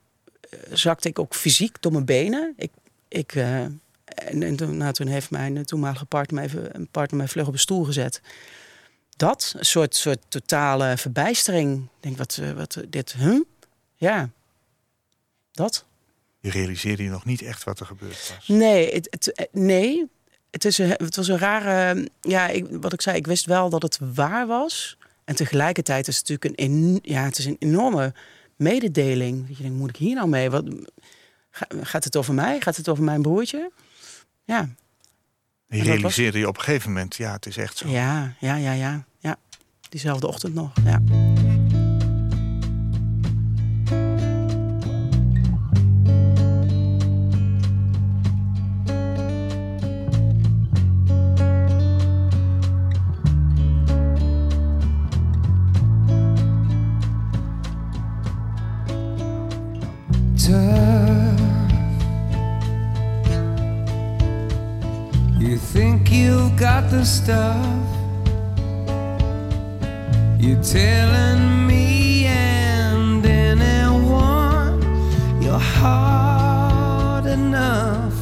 [0.71, 2.55] zakte ik ook fysiek door mijn benen.
[2.57, 2.71] Ik,
[3.09, 7.29] ik, en, en toen, nou, toen heeft mijn toenmalige partner me even een partner mij
[7.29, 8.21] vlug op een stoel gezet.
[9.29, 11.83] Dat, een soort, soort totale verbijstering.
[11.83, 13.41] Ik denk, wat, eh, wat eh, dit, huh?
[13.97, 14.31] Ja,
[15.53, 15.85] dat.
[16.41, 18.49] Je realiseerde je nog niet echt wat er gebeurd was.
[18.49, 20.07] Nee, het, het, eh, nee.
[20.51, 22.09] Het, is een, het was een rare.
[22.21, 24.97] Ja, ik, wat ik zei, ik wist wel dat het waar was.
[25.25, 28.15] En tegelijkertijd is het natuurlijk een, en- ja, het is een enorme
[28.57, 29.47] mededeling.
[29.49, 30.51] Dat je denkt, moet ik hier nou mee?
[30.51, 30.65] Wat,
[31.51, 32.61] ga- gaat het over mij?
[32.61, 33.71] Gaat het over mijn broertje?
[34.45, 34.69] Ja,
[35.73, 37.89] Je realiseerde je op een gegeven moment, ja, het is echt zo.
[37.89, 39.05] ja, ja, ja, ja.
[39.19, 39.37] ja.
[39.89, 40.73] Diezelfde ochtend nog.
[40.85, 41.01] Ja.
[65.73, 67.65] Think you've got the stuff.
[70.39, 74.83] You're telling me and anyone
[75.41, 78.15] you're hard enough.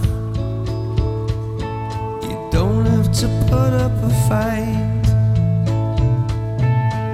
[2.22, 5.02] You don't have to put up a fight.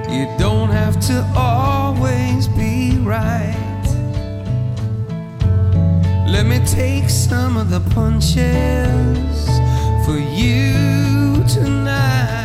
[0.07, 3.55] You don't have to always be right.
[6.27, 9.17] Let me take some of the punches
[10.07, 12.36] for you tonight.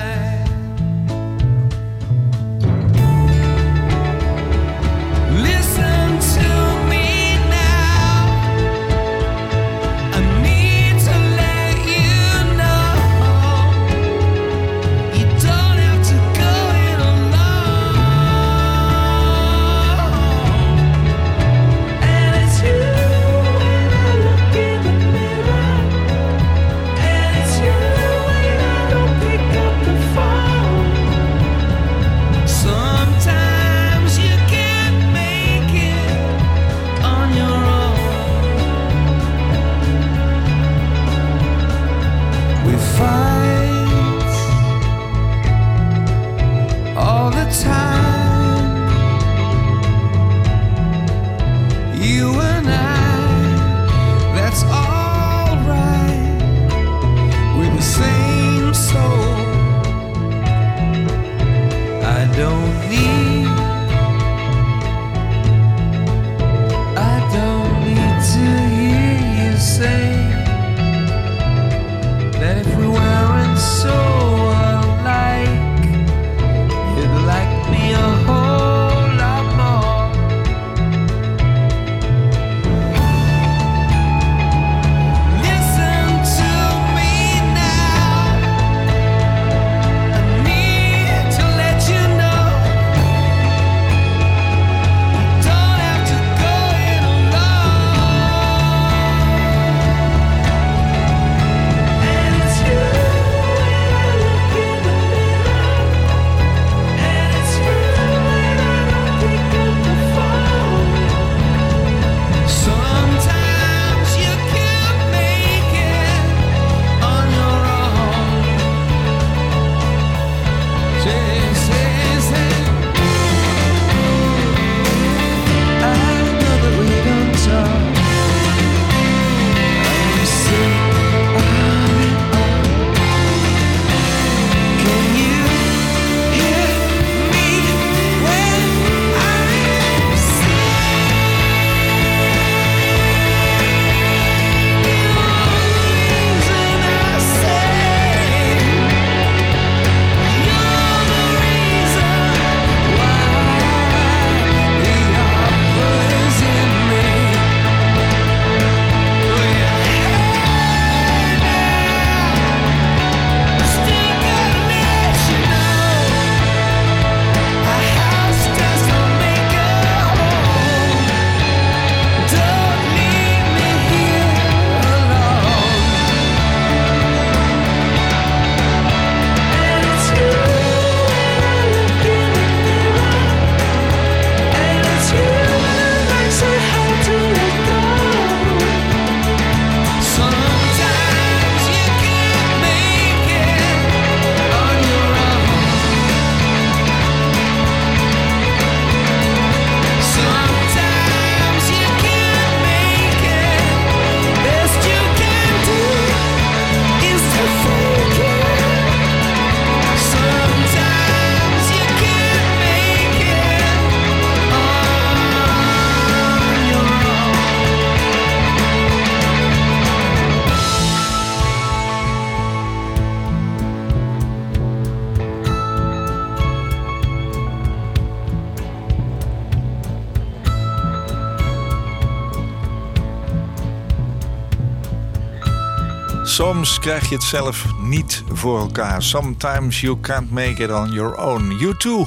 [236.53, 239.03] Soms krijg je het zelf niet voor elkaar.
[239.03, 241.51] Sometimes you can't make it on your own.
[241.59, 242.07] You too.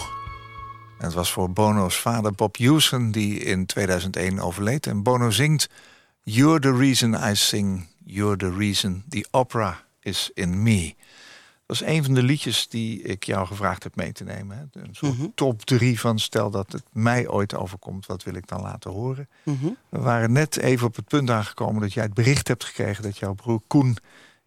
[0.97, 4.87] Het was voor Bono's vader Bob Hewson die in 2001 overleed.
[4.87, 5.69] En Bono zingt...
[6.23, 7.87] You're the reason I sing.
[8.03, 10.95] You're the reason the opera is in me.
[11.65, 14.57] Dat is een van de liedjes die ik jou gevraagd heb mee te nemen.
[14.57, 14.81] hè.
[14.81, 15.27] Een soort Mhm.
[15.35, 18.05] top drie van stel dat het mij ooit overkomt.
[18.05, 19.27] Wat wil ik dan laten horen?
[19.43, 19.65] Mhm.
[19.89, 23.17] We waren net even op het punt aangekomen dat jij het bericht hebt gekregen dat
[23.17, 23.97] jouw broer Koen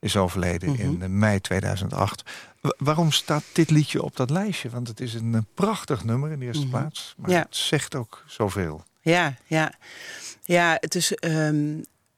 [0.00, 0.80] is overleden Mhm.
[0.80, 2.22] in eh, mei 2008.
[2.60, 4.70] Wa- waarom staat dit liedje op dat lijstje?
[4.70, 6.70] Want het is een eh, prachtig nummer in de eerste Mhm.
[6.78, 7.14] plaats.
[7.16, 7.38] Maar Ja.
[7.38, 8.84] het zegt ook zoveel.
[9.00, 9.72] Ja, ja.
[10.42, 11.14] Ja, het is.
[11.14, 11.34] ehm,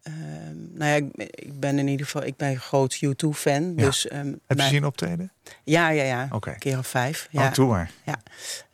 [0.03, 2.25] ehm, nou ja, ik, ik ben in ieder geval.
[2.25, 3.73] Ik ben een groot U2-fan.
[3.77, 3.85] Ja.
[3.85, 5.33] Dus, ehm, Heb je zien optreden?
[5.65, 6.29] Ja, ja, ja.
[6.31, 6.51] Oké.
[6.51, 7.29] Een keer of vijf.
[7.31, 7.43] Ja.
[7.43, 7.49] Ja.
[7.49, 7.91] Oh, doe maar.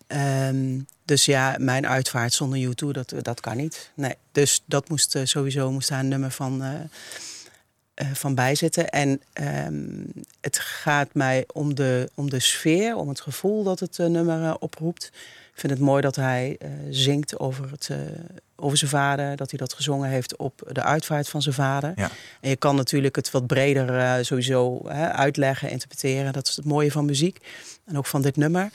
[0.07, 3.91] Ehm, dus ja, mijn uitvaart zonder U2, dat, dat kan niet.
[3.95, 4.15] Nee.
[4.33, 6.71] Dus dat moest eh, sowieso moest daar een nummer van, eh,
[7.97, 8.89] eh, van bij zitten.
[8.89, 9.75] En ehm,
[10.41, 14.45] het gaat mij om de, om de sfeer, om het gevoel dat het eh, nummer
[14.45, 15.05] eh, oproept.
[15.53, 16.59] Ik vind het mooi dat hij
[16.91, 17.91] zingt over, het,
[18.57, 19.37] over zijn vader.
[19.37, 21.93] Dat hij dat gezongen heeft op de uitvaart van zijn vader.
[21.97, 22.11] Ja.
[22.41, 26.33] En je kan natuurlijk het wat breder sowieso uitleggen, interpreteren.
[26.33, 27.39] Dat is het mooie van muziek.
[27.85, 28.71] En ook van dit nummer.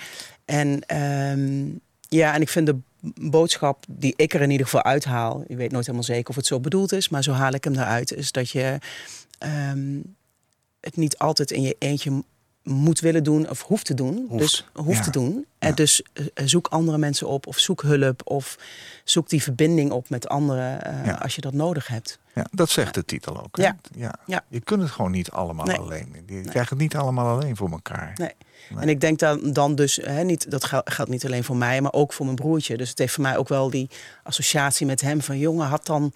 [0.45, 1.65] En ehm,
[2.09, 2.77] ja, en ik vind de
[3.15, 5.43] boodschap die ik er in ieder geval uithaal.
[5.47, 7.73] Je weet nooit helemaal zeker of het zo bedoeld is, maar zo haal ik hem
[7.73, 8.13] eruit.
[8.13, 8.77] Is dat je
[9.37, 9.99] ehm,
[10.79, 12.23] het niet altijd in je eentje
[12.63, 14.25] moet willen doen of hoeft te doen.
[14.29, 15.03] Hoeft, Dus hoeft ja.
[15.03, 15.45] te doen.
[15.59, 15.75] En Ja.
[15.75, 18.57] dus eh, zoek andere mensen op of zoek hulp of
[19.03, 21.13] zoek die verbinding op met anderen eh, Ja.
[21.13, 22.19] als je dat nodig hebt.
[22.33, 23.55] Ja, dat zegt de titel ook.
[23.57, 23.75] Ja.
[23.95, 24.15] Ja.
[24.25, 24.43] Ja.
[24.47, 25.77] Je kunt het gewoon niet allemaal Nee.
[25.77, 26.23] alleen.
[26.27, 28.11] Je krijgt het niet allemaal alleen voor elkaar.
[28.15, 28.31] Nee.
[28.69, 28.79] Nee.
[28.81, 31.81] En ik denk dan, dan dus, hè, niet, dat gel- geldt niet alleen voor mij,
[31.81, 32.77] maar ook voor mijn broertje.
[32.77, 33.89] Dus het heeft voor mij ook wel die
[34.23, 36.11] associatie met hem van jongen, had dan,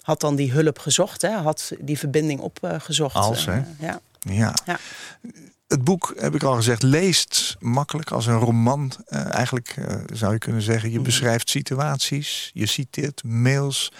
[0.00, 1.30] had dan die hulp gezocht, hè?
[1.30, 3.14] had die verbinding opgezocht.
[3.14, 3.60] Als, hè?
[3.78, 4.00] ja.
[4.20, 4.54] Ja.
[4.64, 4.78] Ja.
[5.68, 8.92] Het boek, heb ik al gezegd, leest makkelijk als een roman.
[9.06, 11.04] Eh, eigenlijk eh, zou je kunnen zeggen, je Mhm.
[11.04, 13.92] beschrijft situaties, je citeert mails.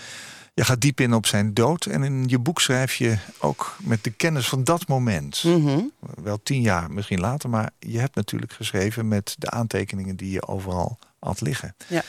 [0.54, 1.86] Je gaat diep in op zijn dood.
[1.86, 5.42] En in je boek schrijf je ook met de kennis van dat moment.
[5.44, 5.80] Mhm.
[6.22, 10.46] Wel tien jaar misschien later, maar je hebt natuurlijk geschreven met de aantekeningen die je
[10.46, 11.74] overal had liggen.
[11.88, 12.02] Ja.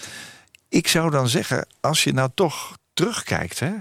[0.69, 3.71] Ik zou dan zeggen, als je nou toch terugkijkt, hè,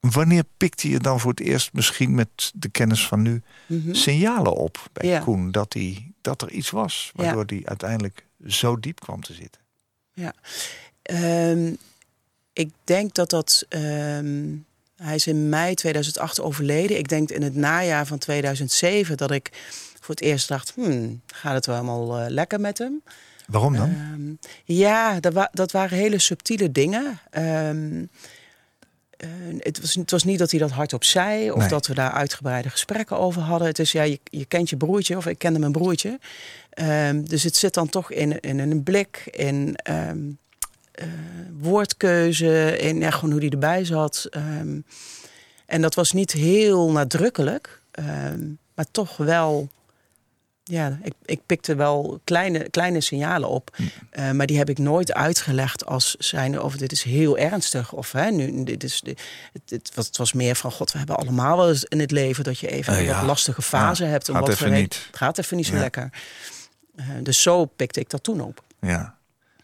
[0.00, 3.94] wanneer pikte je dan voor het eerst misschien met de kennis van nu Mhm.
[3.94, 5.18] signalen op bij Ja.
[5.20, 9.60] Koen dat, hij, dat er iets was waardoor hij uiteindelijk zo diep kwam te zitten?
[11.02, 11.74] Ehm,
[12.52, 13.64] ik denk dat dat.
[13.68, 14.44] ehm,
[14.96, 16.98] hij is in mei 2008 overleden.
[16.98, 19.50] Ik denk in het najaar van 2007 dat ik
[20.00, 23.02] voor het eerst dacht: hmm, gaat het wel helemaal eh, lekker met hem?
[23.46, 23.88] Waarom dan?
[23.90, 27.20] Ehm, ja, dat, wa- dat waren hele subtiele dingen.
[27.30, 28.04] Ehm,
[29.16, 31.68] eh, het, was, het was niet dat hij dat hardop zei of Nee.
[31.68, 33.68] dat we daar uitgebreide gesprekken over hadden.
[33.68, 36.18] Het is ja, je, je kent je broertje of ik kende mijn broertje.
[37.24, 39.76] Dus het zit dan toch in, in een blik, in
[40.92, 41.06] eh,
[41.58, 44.26] woordkeuze, in ja, gewoon hoe hij erbij zat.
[44.30, 44.80] Ehm,
[45.66, 48.40] en dat was niet heel nadrukkelijk, ehm,
[48.74, 49.68] maar toch wel.
[50.64, 53.76] Ja, ik, ik pikte wel kleine, kleine signalen op.
[54.10, 57.92] Eh, maar die heb ik nooit uitgelegd als zijn of dit is heel ernstig.
[57.92, 59.20] Of hè, nu, dit is, dit,
[59.52, 62.10] het, het, was, het was meer van god, we hebben allemaal wel eens in het
[62.10, 63.16] leven dat je even Eh, een ja.
[63.18, 64.28] wat lastige fase Ja, hebt.
[64.28, 64.94] om gaat wat even niet.
[65.06, 65.80] Het gaat even niet zo Ja.
[65.80, 66.10] lekker.
[66.96, 68.62] Eh, dus zo pikte ik dat toen op.
[68.80, 69.16] Ja.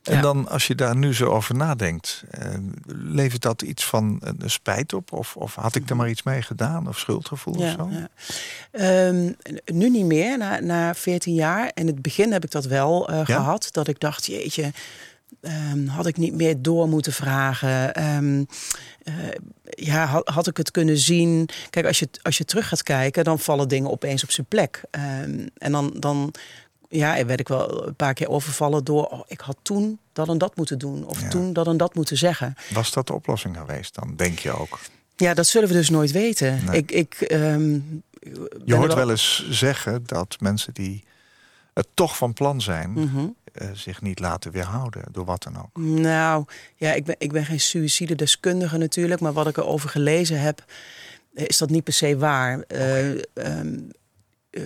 [0.09, 0.21] En Ja.
[0.21, 2.55] dan, als je daar nu zo over nadenkt, eh,
[2.87, 5.12] levert dat iets van een, spijt op?
[5.12, 6.88] Of, of had ik er maar iets mee gedaan?
[6.88, 7.90] Of schuldgevoel of zo?
[7.90, 8.09] ja.
[8.71, 9.33] Ehm,
[9.64, 11.71] nu niet meer, na, na 14 jaar.
[11.75, 13.68] In het begin heb ik dat wel eh, gehad.
[13.71, 14.73] Dat ik dacht, jeetje,
[15.40, 17.94] ehm, had ik niet meer door moeten vragen?
[17.94, 18.44] Ehm,
[19.03, 19.14] eh,
[19.71, 21.49] ja, had, had ik het kunnen zien?
[21.71, 24.83] Kijk, als je, als je terug gaat kijken, dan vallen dingen opeens op zijn plek.
[25.59, 26.33] En dan, dan
[26.88, 29.05] ja, werd ik wel een paar keer overvallen door...
[29.07, 31.07] Oh, ik had toen dat en dat moeten doen.
[31.07, 31.29] Of Ja.
[31.29, 32.55] toen dat en dat moeten zeggen.
[32.72, 34.79] Was dat de oplossing geweest dan, denk je ook?
[35.16, 36.64] Ja, dat zullen we dus nooit weten.
[36.64, 36.77] Nee.
[36.77, 37.79] Ik, ik, ehm,
[38.64, 41.05] Je hoort wel eens zeggen dat mensen die
[41.74, 42.90] het toch van plan zijn...
[42.92, 43.27] Mhm.
[43.53, 45.77] eh, zich niet laten weerhouden door wat dan ook.
[45.83, 46.44] Nou,
[46.77, 50.64] ja, ik ben, ik ben geen suïcidedeskundige natuurlijk, maar wat ik erover gelezen heb,
[51.35, 52.61] eh, is dat niet per se waar.
[52.61, 53.79] Eh, ehm,
[54.51, 54.63] eh,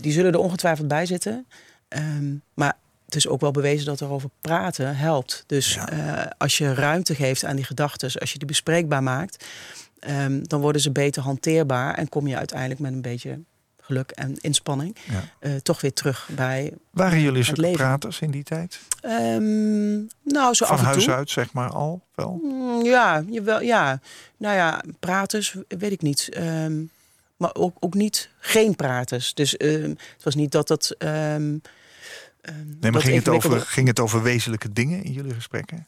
[0.00, 1.46] die zullen er ongetwijfeld bij zitten.
[1.88, 5.44] Ehm, maar het is ook wel bewezen dat erover praten helpt.
[5.46, 5.88] Dus Ja.
[5.90, 9.44] eh, als je ruimte geeft aan die gedachten, als je die bespreekbaar maakt,
[10.00, 13.38] ehm, dan worden ze beter hanteerbaar en kom je uiteindelijk met een beetje
[13.80, 15.22] geluk en inspanning Ja.
[15.40, 16.72] eh, toch weer terug bij.
[16.90, 17.76] Waren jullie leven.
[17.76, 18.80] praters in die tijd?
[19.00, 21.14] Ehm, nou, zo Van af en huis toe.
[21.14, 22.40] uit, zeg maar, al wel?
[22.42, 24.00] Mm, Ja, jawel, ja.
[24.36, 26.28] Nou ja, praters, weet ik niet.
[26.32, 26.82] Ehm,
[27.38, 29.34] maar ook, ook niet geen praters.
[29.34, 30.94] Dus ehm, het was niet dat het.
[30.98, 31.58] ehm, ehm,
[32.66, 35.86] Nee, maar dat ging het, over, ging het over wezenlijke dingen in jullie gesprekken?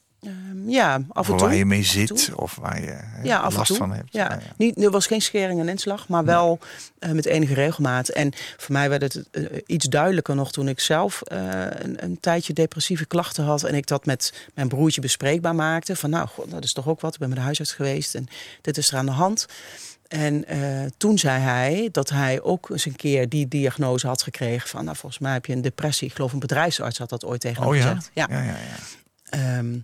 [0.66, 1.46] Ja, af en toe.
[1.46, 4.12] waar je mee zit of waar je Ja, last van hebt?
[4.12, 4.38] Ja.
[4.56, 6.58] Niet, er was geen schering en inslag, maar wel
[6.98, 8.08] eh, met enige regelmaat.
[8.08, 12.20] En voor mij werd het eh, iets duidelijker nog toen ik zelf eh, een, een
[12.20, 13.64] tijdje depressieve klachten had.
[13.64, 15.96] En ik dat met mijn broertje bespreekbaar maakte.
[15.96, 17.12] Van nou, god, dat is toch ook wat.
[17.12, 18.26] Ik ben bij de huisarts geweest en
[18.60, 19.46] dit is er aan de hand.
[20.11, 24.68] En eh, toen zei hij dat hij ook eens een keer die diagnose had gekregen.
[24.68, 26.09] Van nou, volgens mij heb je een depressie.
[26.09, 27.83] Ik geloof een bedrijfsarts had dat ooit tegen hem Oh ja?
[27.83, 28.11] gezegd.
[28.14, 28.57] Ja, ja, ja.
[29.25, 29.79] Ehm,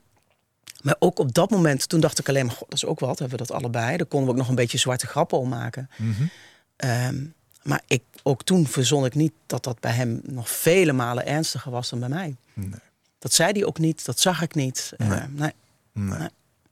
[0.83, 3.19] maar ook op dat moment, toen dacht ik alleen maar, god, dat is ook wat,
[3.19, 3.97] hebben we dat allebei.
[3.97, 5.91] Daar konden we ook nog een beetje zwarte grappen om maken.
[5.97, 6.23] Mhm.
[6.77, 7.25] Ehm,
[7.63, 11.71] maar ik, ook toen verzon ik niet dat dat bij hem nog vele malen ernstiger
[11.71, 12.37] was dan bij mij.
[12.55, 12.81] Nee.
[13.19, 14.93] Dat zei hij ook niet, dat zag ik niet.
[14.97, 15.21] Eh, Nee.
[15.29, 15.53] nee.
[15.93, 16.19] Nee.
[16.19, 16.29] Nee.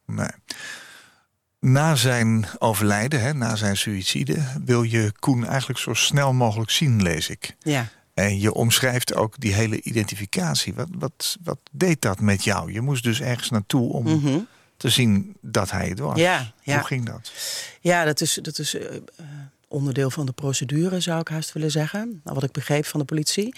[0.06, 0.28] nee.
[1.66, 7.02] Na zijn overlijden, hè, na zijn suïcide, wil je Koen eigenlijk zo snel mogelijk zien,
[7.02, 7.56] lees ik.
[7.62, 7.88] Ja.
[8.14, 10.74] En je omschrijft ook die hele identificatie.
[10.74, 12.72] Wat, wat, wat deed dat met jou?
[12.72, 14.38] Je moest dus ergens naartoe om Mhm.
[14.76, 16.18] te zien dat hij het was.
[16.18, 16.74] Ja, ja.
[16.76, 17.32] Hoe ging dat?
[17.80, 19.00] Ja, dat is, dat is eh, eh,
[19.68, 22.20] onderdeel van de procedure, zou ik haast willen zeggen.
[22.24, 23.54] Nou, wat ik begreep van de politie.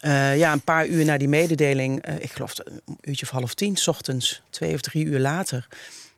[0.00, 3.76] Eh, ja, een paar uur na die mededeling, ik geloof een uurtje of half tien,
[3.76, 5.68] 's ochtends, twee of drie uur later,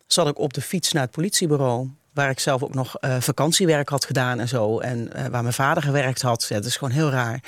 [0.06, 1.88] zat ik op de fiets naar het politiebureau.
[2.12, 4.78] Waar ik zelf ook nog eh, vakantiewerk had gedaan en zo.
[4.80, 6.46] En eh, waar mijn vader gewerkt had.
[6.48, 7.40] Ja, dat is gewoon heel raar.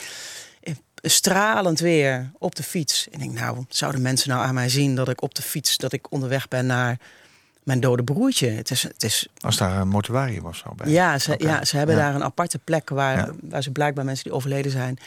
[0.63, 3.07] Eh, Stralend weer op de fiets.
[3.09, 5.77] En ik denk, nou, zouden mensen nou aan mij zien dat ik op de fiets,
[5.77, 6.99] dat ik onderweg ben naar
[7.63, 8.49] mijn dode broertje?
[8.49, 10.91] Het is, het is Als daar een mortuarium of zo bij?
[10.91, 12.01] ja, ze, ja, ze hebben Ja.
[12.03, 13.33] daar een aparte plek waar, Ja.
[13.43, 14.99] waar ze blijkbaar mensen die overleden zijn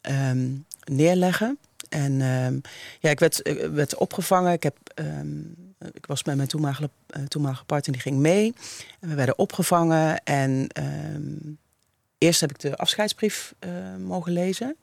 [0.00, 0.48] ehm,
[0.84, 1.58] neerleggen.
[1.88, 2.58] En ehm,
[3.00, 4.52] ja, ik werd, ik werd opgevangen.
[4.52, 5.28] Ik, heb, ehm,
[5.92, 8.54] ik was met mijn toenmalige, eh, toenmalige partner, die ging mee.
[9.00, 10.24] En we werden opgevangen.
[10.24, 11.54] En ehm,
[12.18, 14.76] eerst heb ik de afscheidsbrief eh, mogen lezen.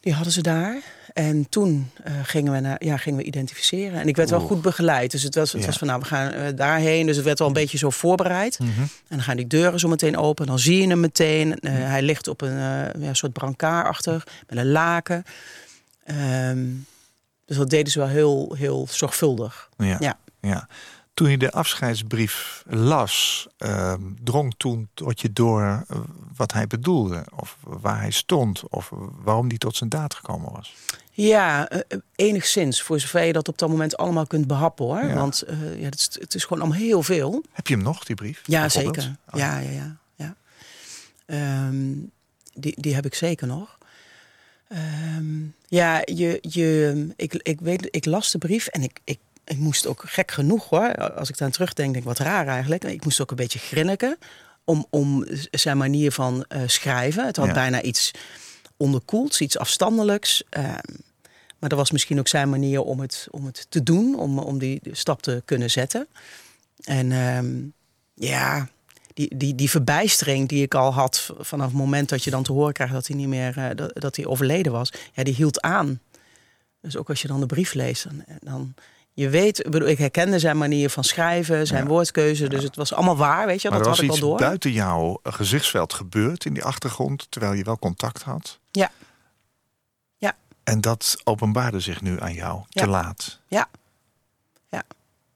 [0.00, 0.82] Die hadden ze daar.
[1.12, 4.00] En toen eh, gingen, we naar, ja, gingen we identificeren.
[4.00, 5.10] En ik werd wel goed begeleid.
[5.10, 5.66] Dus het was, het Ja.
[5.66, 7.06] was van, nou, we gaan eh, daarheen.
[7.06, 8.58] Dus het werd wel een beetje zo voorbereid.
[8.58, 8.80] Mhm.
[8.80, 10.46] En dan gaan die deuren zo meteen open.
[10.46, 11.58] Dan zie je hem meteen.
[11.58, 14.24] Eh, hij ligt op een eh, ja, soort brancard achter.
[14.48, 15.24] Met een laken.
[16.04, 16.66] Ehm,
[17.50, 19.68] dus dat deden ze wel heel, heel zorgvuldig.
[19.76, 19.96] Ja.
[20.00, 20.18] Ja.
[20.40, 20.68] ja.
[21.14, 25.98] Toen je de afscheidsbrief las, ehm, drong toen tot je door eh,
[26.36, 27.24] wat hij bedoelde?
[27.36, 28.68] Of waar hij stond?
[28.68, 28.90] Of
[29.22, 30.74] waarom hij tot zijn daad gekomen was?
[31.10, 32.82] Ja, eh, eh, enigszins.
[32.82, 35.04] Voor zover je dat op dat moment allemaal kunt behappen hoor.
[35.04, 35.14] Ja.
[35.14, 35.44] Want
[35.76, 37.44] ja, het, is, het is gewoon allemaal heel veel.
[37.52, 38.42] Heb je hem nog, die brief?
[38.44, 39.16] Ja, zeker.
[39.30, 39.96] Oh, Ja, ja, ja.
[40.14, 40.34] ja.
[41.26, 41.94] Ehm,
[42.54, 43.78] die, die heb ik zeker nog.
[44.70, 49.56] Ehm, ja, je, je, ik, ik, weet, ik las de brief en ik, ik, ik
[49.56, 50.94] moest ook gek genoeg hoor.
[50.96, 52.84] Als ik daar terugdenk, denk ik wat raar eigenlijk.
[52.84, 54.18] Ik moest ook een beetje grinniken
[54.64, 57.26] om, om zijn manier van eh, schrijven.
[57.26, 57.52] Het had Ja.
[57.52, 58.10] bijna iets
[58.76, 60.42] onderkoelds, iets afstandelijks.
[60.48, 60.94] Ehm,
[61.58, 64.58] maar dat was misschien ook zijn manier om het, om het te doen, om, om
[64.58, 66.06] die stap te kunnen zetten.
[66.84, 67.56] En ehm,
[68.14, 68.68] ja,
[69.28, 72.52] die, die, die verbijstering die ik al had vanaf het moment dat je dan te
[72.52, 75.60] horen krijgt dat hij niet meer eh, dat, dat hij overleden was, ja, die hield
[75.60, 76.00] aan.
[76.80, 78.74] Dus ook als je dan de brief leest, dan, dan
[79.12, 81.88] je weet, ik, bedoel, ik herkende zijn manier van schrijven, zijn Ja.
[81.88, 84.16] woordkeuze, dus het was allemaal waar, weet je, Maar dat er had was ik al
[84.16, 84.48] iets door.
[84.48, 88.58] buiten jouw gezichtsveld gebeurd in die achtergrond, terwijl je wel contact had.
[88.70, 88.90] Ja.
[90.16, 90.36] Ja.
[90.64, 92.82] En dat openbaarde zich nu aan jou Ja.
[92.82, 93.40] te laat.
[93.48, 93.68] Ja.
[94.68, 94.82] Ja.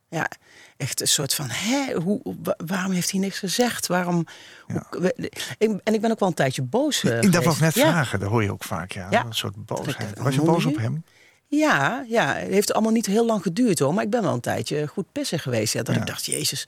[0.09, 0.29] Ja.
[0.77, 3.87] Echt een soort van, hè, hoe, wa- waarom heeft hij niks gezegd?
[3.87, 4.27] Waarom?
[4.67, 4.87] Ja.
[4.91, 5.13] Hoe,
[5.59, 7.05] ik, en ik ben ook wel een tijdje boos.
[7.05, 7.61] eh, Ik geweest.
[7.61, 7.91] net Ja.
[7.91, 8.93] vragen, dat hoor je ook vaak.
[8.93, 9.25] Ja, Ja.
[9.25, 10.19] Een soort boosheid.
[10.19, 11.05] Was je boos op hem?
[11.47, 13.95] Ja, ja, het heeft allemaal niet heel lang geduurd hoor.
[13.95, 15.73] Maar ik ben wel een tijdje goed pissig geweest.
[15.73, 16.67] Ja, dat ik dacht, jezus,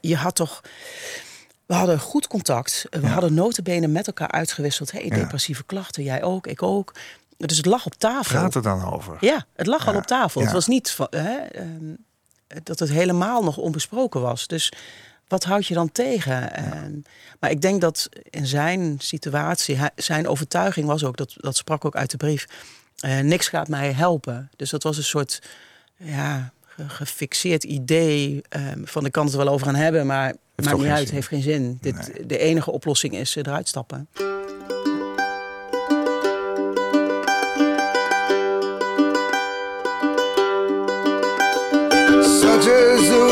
[0.00, 0.60] je had toch...
[1.66, 2.86] We hadden goed contact.
[2.90, 4.90] We hadden notenbenen met elkaar uitgewisseld.
[4.92, 6.94] Hey, depressieve klachten, jij ook, ik ook.
[7.36, 8.38] Dus het lag op tafel.
[8.38, 9.16] Praat er dan over.
[9.20, 10.40] Ja, het lag al op tafel.
[10.40, 11.94] Het was niet van, hè, ehm,
[12.62, 14.46] dat het helemaal nog onbesproken was.
[14.46, 14.72] Dus
[15.28, 16.52] wat houd je dan tegen?
[16.54, 16.92] Ehm,
[17.40, 21.96] maar ik denk dat in zijn situatie, zijn overtuiging was ook, dat, dat sprak ook
[21.96, 22.46] uit de brief,
[22.98, 24.50] eh, niks gaat mij helpen.
[24.56, 25.42] Dus dat was een soort
[25.96, 30.34] ja, ge- gefixeerd idee ehm, van ik kan het er wel over gaan hebben, maar
[30.56, 31.14] maakt niet uit, zin.
[31.14, 31.78] heeft geen zin.
[31.80, 32.26] Dit, Nee.
[32.26, 34.08] De enige oplossing is eh, eruit stappen.
[42.60, 43.27] Jesus.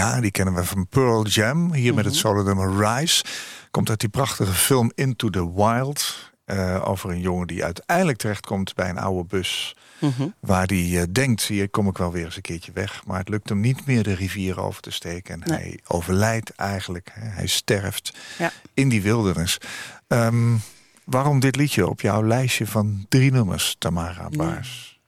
[0.00, 1.72] Ja, die kennen we van Pearl Jam.
[1.72, 2.22] Hier met het Mhm.
[2.22, 3.24] solo nummer Rise.
[3.70, 6.28] Komt uit die prachtige film Into the Wild.
[6.44, 9.76] eh, over een jongen die uiteindelijk terechtkomt bij een oude bus.
[10.00, 10.28] Mhm.
[10.40, 13.02] Waar hij eh, denkt, hier kom ik wel weer eens een keertje weg.
[13.06, 15.34] Maar het lukt hem niet meer de rivier over te steken.
[15.42, 15.58] En Nee.
[15.58, 17.10] hij overlijdt eigenlijk.
[17.12, 17.28] Hè.
[17.28, 18.52] Hij sterft Ja.
[18.74, 19.58] in die wildernis.
[20.06, 20.56] Ehm,
[21.04, 25.00] waarom dit liedje op jouw lijstje van drie nummers, Tamara Baars?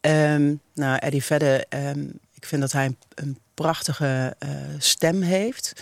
[0.00, 2.04] Ehm, nou, Eddie Vedder, ehm,
[2.42, 5.72] ik vind dat hij een, een prachtige eh, stem heeft.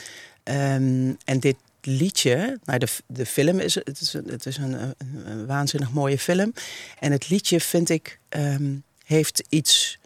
[0.42, 4.72] Ehm, en dit liedje, nou de, de film is, het is, een- het is een,
[4.72, 4.94] een,
[5.26, 6.52] een waanzinnig mooie film.
[6.98, 9.98] En het liedje vind ik, ehm, heeft iets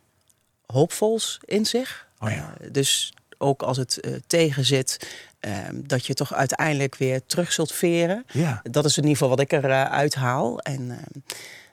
[0.67, 2.09] hoopvols in zich.
[2.19, 2.55] Oh ja.
[2.61, 5.09] Eh, dus ook als het eh, tegen zit,
[5.41, 8.25] ehm, dat je toch uiteindelijk weer terug zult veren.
[8.33, 10.59] Ja, Dat is in ieder geval wat ik eruit uithaal.
[10.61, 10.89] En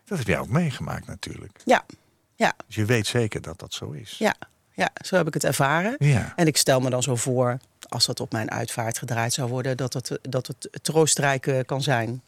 [0.05, 1.59] dat heb jij ook meegemaakt natuurlijk.
[1.65, 1.86] ja,
[2.36, 4.15] ja, Dus je weet zeker dat dat zo is.
[4.17, 4.36] ja,
[4.74, 5.95] ja, zo heb ik het ervaren.
[5.99, 6.34] Ja.
[6.36, 7.57] En ik stel me dan zo voor,
[7.89, 11.82] als dat op mijn uitvaart gedraaid zou worden, dat het, dat het troostrijk eh, kan
[11.82, 12.22] zijn.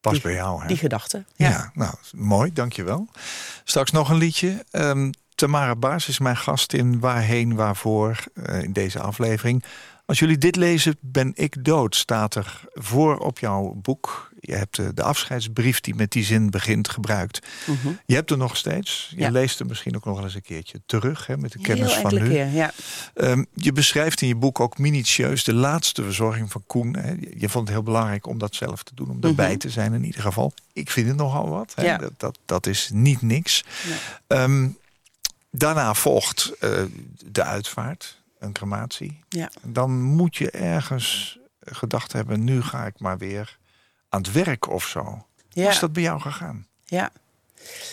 [0.00, 0.66] Pas Die- bij jou, hè?
[0.66, 1.24] Die gedachte.
[1.36, 1.70] Ja, Ja.
[1.74, 3.08] nou, mooi, dankjewel.
[3.64, 4.64] Straks nog een liedje.
[4.70, 9.64] Ehm, Tamara Baars is mijn gast in Waarheen, Waarvoor eh, in deze aflevering.
[10.06, 14.31] Als jullie dit lezen, ben ik dood, staat er voor op jouw boek.
[14.44, 17.46] Je hebt eh, de afscheidsbrief die met die zin begint gebruikt.
[17.66, 17.88] Mhm.
[18.06, 19.12] Je hebt er nog steeds.
[19.14, 19.30] Je Ja.
[19.30, 21.92] leest er misschien ook nog wel eens een keertje terug hè, met de Heel kennis
[21.94, 22.28] van nu.
[22.28, 22.72] keer, ja.
[23.14, 26.96] Ehm, je beschrijft in je boek ook minutieus de laatste verzorging van Koen.
[26.96, 27.10] Hè.
[27.36, 29.58] Je- vond het heel belangrijk om dat zelf te doen, om erbij Mhm.
[29.58, 30.52] te zijn in ieder geval.
[30.72, 31.72] Ik vind het nogal wat.
[31.74, 31.82] Hè.
[31.84, 31.96] Ja.
[31.98, 33.64] Dat, dat, dat is niet niks.
[33.88, 33.98] Nee.
[34.26, 34.68] Ehm,
[35.50, 36.70] daarna volgt eh,
[37.26, 39.20] de uitvaart, een crematie.
[39.28, 39.50] Ja.
[39.62, 43.58] Dan moet je ergens gedacht hebben, nu ga ik maar weer
[44.12, 45.00] aan het werk of zo.
[45.02, 46.66] Hoe Ja, is dat bij jou gegaan?
[46.84, 47.10] ja.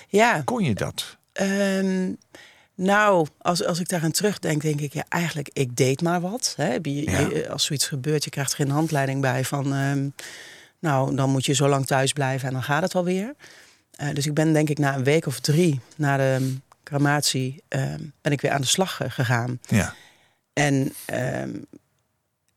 [0.07, 0.41] ja.
[0.45, 1.17] Kon je dat?
[1.31, 2.11] Ehm,
[2.75, 6.53] nou, als, als ik daaraan terugdenk, denk ik, ja, eigenlijk, ik deed maar wat.
[6.57, 6.73] Hè.
[6.81, 7.19] Je, Ja.
[7.19, 10.07] je- als zoiets gebeurt, je krijgt geen handleiding bij van, ehm,
[10.79, 13.33] nou, dan moet je zo lang thuis blijven en dan gaat het alweer.
[13.91, 16.49] Eh dus ik ben denk ik na een week of drie na de ehm,
[16.83, 17.63] crematie,
[18.21, 19.59] ben ik weer aan de slag eh, gegaan.
[19.67, 19.93] Ja.
[20.53, 20.93] En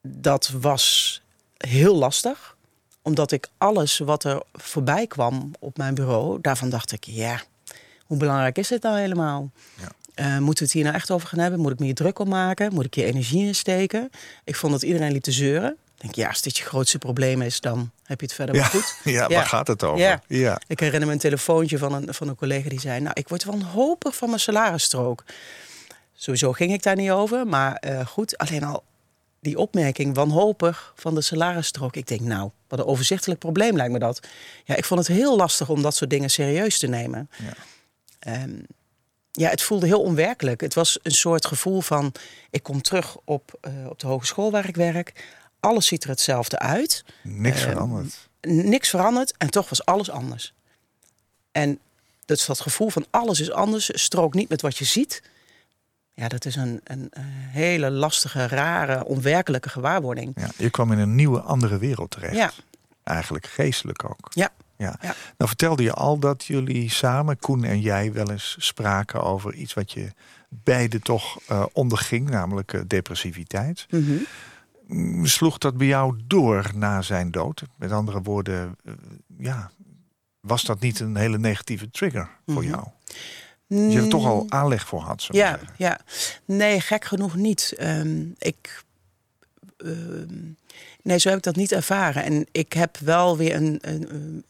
[0.02, 1.22] dat was
[1.56, 2.56] heel lastig,
[3.02, 7.40] omdat ik alles wat er voorbij kwam op mijn bureau, daarvan dacht ik, ja,
[8.06, 9.50] hoe belangrijk is dit nou helemaal?
[9.80, 9.88] Ja.
[10.14, 11.60] Eh, moeten we het hier nou echt over gaan hebben?
[11.60, 12.74] Moet ik me hier druk om maken?
[12.74, 14.10] Moet ik hier energie in steken?
[14.44, 15.70] Ik vond dat iedereen liep te zeuren.
[15.70, 18.64] Ik denk, ja, als dit je grootste probleem is, dan heb je het verder wel
[18.64, 18.94] goed.
[19.04, 19.28] Ja, Ja.
[19.28, 19.98] waar gaat het over?
[19.98, 20.22] Ja.
[20.26, 20.60] ja.
[20.66, 23.00] Ik herinner me een telefoontje van een, van een collega die zei...
[23.00, 25.24] nou, ik word wanhopig van mijn salarisstrook.
[26.14, 28.38] Sowieso ging ik daar niet over, maar eh, goed.
[28.38, 28.82] Alleen al
[29.42, 31.96] die opmerking, wanhopig van de salarisstrook.
[31.96, 34.20] Ik denk, nou, wat een overzichtelijk probleem lijkt me dat.
[34.64, 37.30] Ja, ik vond het heel lastig om dat soort dingen serieus te nemen.
[37.38, 37.52] Ja.
[38.18, 38.54] Ehm,
[39.30, 40.60] ja, het voelde heel onwerkelijk.
[40.60, 42.12] Het was een soort gevoel van...
[42.50, 45.24] ik kom terug op, eh, op de hogeschool waar ik werk.
[45.60, 48.28] Alles ziet er hetzelfde uit Niks Ehm, veranderd.
[48.40, 50.52] niks veranderd en toch was alles anders.
[51.52, 51.78] En
[52.24, 55.22] dat is dat gevoel van alles is anders, strook niet met wat je ziet.
[56.14, 60.32] Ja, dat is een, een, eh, hele lastige, rare, onwerkelijke gewaarwording.
[60.34, 62.34] Ja, je kwam in een nieuwe, andere wereld terecht.
[62.34, 62.50] Ja,
[63.02, 64.26] Eigenlijk geestelijk ook.
[64.30, 64.96] ja, Ja.
[65.00, 65.14] Ja.
[65.36, 69.74] Nou vertelde je al dat jullie samen, Koen en jij, wel eens spraken over iets
[69.74, 70.12] wat je
[70.48, 73.86] beide toch eh, onderging, namelijk eh, depressiviteit.
[73.90, 74.12] mhm.
[74.86, 77.62] Mm, Sloeg dat bij jou door na zijn dood?
[77.76, 78.76] Met andere woorden,
[79.38, 79.70] ja,
[80.40, 82.70] was dat niet een hele negatieve trigger voor Mhm.
[82.72, 82.86] jou?
[83.76, 85.68] Dat je er toch al aanleg voor had, zo Ja, zeggen.
[85.76, 86.00] ja.
[86.44, 87.74] Nee, gek genoeg niet.
[87.76, 88.84] Ehm, ik.
[89.76, 90.34] ehm,
[91.02, 92.22] nee, zo heb ik dat niet ervaren.
[92.24, 94.44] En ik heb wel weer een, een, een-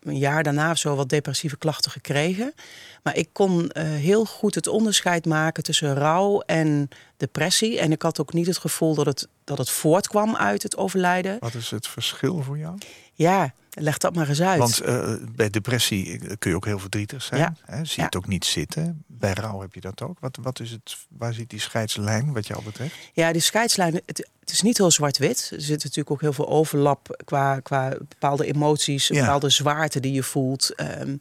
[0.00, 2.54] een jaar daarna of zo wat depressieve klachten gekregen.
[3.02, 7.78] Maar ik kon eh, heel goed het onderscheid maken tussen rouw en depressie.
[7.80, 11.36] En ik had ook niet het gevoel dat het, dat het voortkwam uit het overlijden.
[11.40, 12.78] Wat is het verschil voor jou?
[13.14, 14.58] Ja, leg dat maar eens uit.
[14.58, 17.40] Want eh, bij depressie eh, kun je ook heel verdrietig zijn.
[17.40, 17.54] Ja.
[17.64, 17.76] Hè?
[17.76, 18.04] Zie je Ja.
[18.04, 19.04] het ook niet zitten.
[19.06, 20.18] Bij rouw heb je dat ook.
[20.20, 22.94] Wat, wat is het, waar zit die scheidslijn wat jou betreft?
[23.12, 25.50] Ja, die scheidslijn, het, het is niet heel zwart-wit.
[25.54, 29.20] Er zit natuurlijk ook heel veel overlap qua, qua bepaalde emoties, Ja.
[29.20, 30.74] bepaalde zwaarte die je voelt.
[30.74, 31.16] Ehm,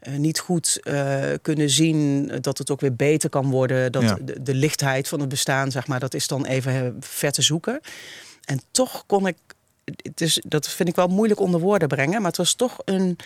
[0.00, 3.92] eh, niet goed eh, kunnen zien dat het ook weer beter kan worden.
[3.92, 4.18] Dat Ja.
[4.22, 7.42] de, de lichtheid van het bestaan, zeg maar, dat is dan even eh, ver te
[7.42, 7.80] zoeken.
[8.44, 9.36] En toch kon ik,
[9.84, 13.16] het is, dat vind ik wel moeilijk onder woorden brengen, maar het was toch een.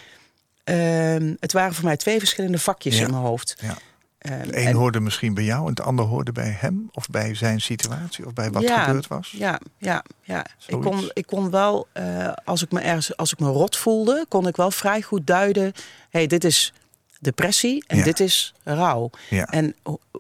[0.65, 3.05] ehm, het waren voor mij twee verschillende vakjes Ja.
[3.05, 3.57] in mijn hoofd.
[3.61, 3.79] Ja.
[4.21, 6.89] Ehm, De een en- hoorde misschien bij jou en het ander hoorde bij hem.
[6.93, 9.35] Of bij zijn situatie of bij wat Ja, gebeurd was.
[9.37, 10.47] Ja, ja, ja.
[10.67, 14.25] Ik kon, ik kon wel, eh, als ik me ergens, als ik me rot voelde,
[14.29, 15.73] kon ik wel vrij goed duiden.
[16.11, 16.73] hey, dit is
[17.21, 18.05] depressie en Ja.
[18.05, 19.11] dit is rouw.
[19.31, 19.45] Ja.
[19.47, 19.75] En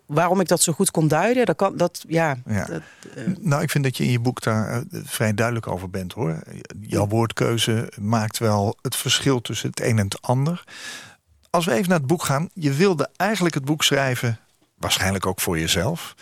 [0.06, 2.36] waarom ik dat zo goed kon duiden, dat kan dat ja.
[2.46, 2.64] Ja.
[2.64, 2.82] dat,
[3.14, 6.12] eh, Nou, ik vind dat je in je boek daar eh, vrij duidelijk over bent
[6.12, 6.42] hoor.
[6.80, 10.64] Jouw woordkeuze maakt wel het verschil tussen het een en het ander.
[11.50, 12.48] Als we even naar het boek gaan.
[12.54, 14.38] Je wilde eigenlijk het boek schrijven,
[14.74, 16.14] waarschijnlijk ook voor jezelf.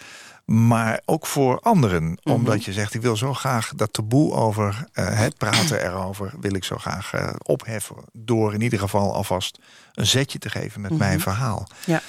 [0.45, 2.19] Maar ook voor anderen.
[2.23, 6.35] Omdat je zegt, ik wil zo graag dat taboe over eh, het praten erover...
[6.41, 7.97] wil ik zo graag eh, opheffen.
[8.13, 9.59] Door in ieder geval alvast
[9.95, 11.69] een zetje te geven met mijn verhaal.
[11.85, 12.03] ja.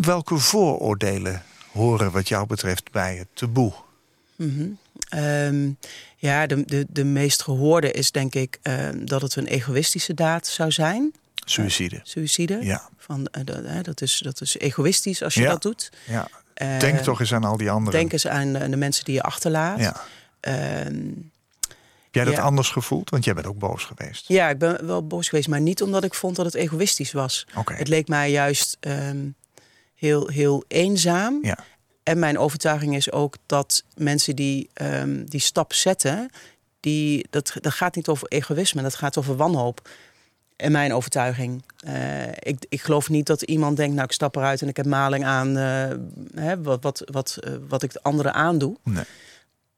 [0.00, 1.42] Welke vooroordelen
[1.72, 3.72] horen wat jou betreft bij het taboe?
[5.08, 5.70] Ehm,
[6.16, 10.46] ja, de, de, de meest gehoorde is denk ik ehm, dat het een egoïstische daad
[10.46, 11.12] zou zijn.
[11.44, 12.00] Suïcide.
[12.02, 12.58] Suïcide.
[12.60, 12.88] Ja.
[12.98, 15.48] Van, eh, hè, dat, is, dat is egoïstisch als je Ja.
[15.50, 15.90] dat doet.
[16.06, 16.28] Ja.
[16.54, 18.00] Eh, Denk toch eens aan al die anderen.
[18.00, 19.78] Denk eens aan de, de mensen die je achterlaat.
[19.78, 20.00] Ja.
[20.40, 21.10] Ehm,
[22.02, 22.46] Heb jij dat Ja.
[22.48, 23.10] anders gevoeld?
[23.10, 24.28] Want jij bent ook boos geweest.
[24.28, 27.46] ja, ik ben wel boos geweest, maar niet omdat ik vond dat het egoïstisch was.
[27.64, 29.26] Het leek mij juist ehm,
[29.94, 31.38] heel, heel eenzaam.
[31.42, 31.58] Ja.
[32.02, 36.30] En mijn overtuiging is ook dat mensen die ehm, die stap zetten,
[36.80, 39.88] die, dat, dat gaat niet over egoïsme, dat gaat over wanhoop.
[40.62, 41.62] En mijn overtuiging.
[41.78, 44.86] Eh, ik, ik geloof niet dat iemand denkt, nou ik stap eruit en ik heb
[44.86, 45.88] maling aan eh,
[46.34, 48.76] hè, wat, wat, wat, eh, wat ik de anderen aandoe.
[48.82, 49.04] Nee.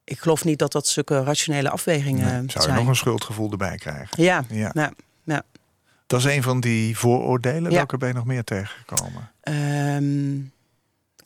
[0.05, 3.77] Ik geloof niet dat dat zulke rationele afwegingen Nee, zou je nog een schuldgevoel erbij
[3.77, 4.23] krijgen?
[4.23, 4.71] Ja, Ja.
[4.75, 4.93] ja.
[5.25, 5.43] ja.
[6.07, 7.71] Dat is een van die vooroordelen.
[7.71, 7.77] Ja.
[7.77, 9.31] Welke ben je nog meer tegengekomen?
[9.41, 10.37] Ehm,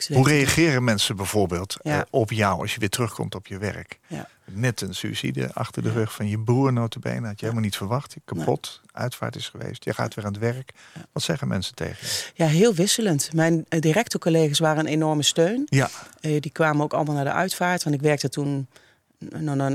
[0.06, 1.98] Hoe reageren mensen bijvoorbeeld Ja.
[1.98, 3.98] eh, op jou als je weer terugkomt op je werk?
[4.06, 4.28] Ja.
[4.44, 7.26] Net een suïcide achter de rug van je broer notabene.
[7.26, 8.16] Had je helemaal niet verwacht.
[8.24, 9.84] Kapot, uitvaart is geweest.
[9.84, 10.70] Je gaat weer aan het werk.
[11.12, 12.30] Wat zeggen mensen tegen je?
[12.34, 13.32] Ja, heel wisselend.
[13.32, 15.62] Mijn eh, directe collega's waren een enorme steun.
[15.64, 15.88] Ja,
[16.20, 17.82] Eh, die kwamen ook allemaal naar de uitvaart.
[17.82, 18.66] Want ik werkte toen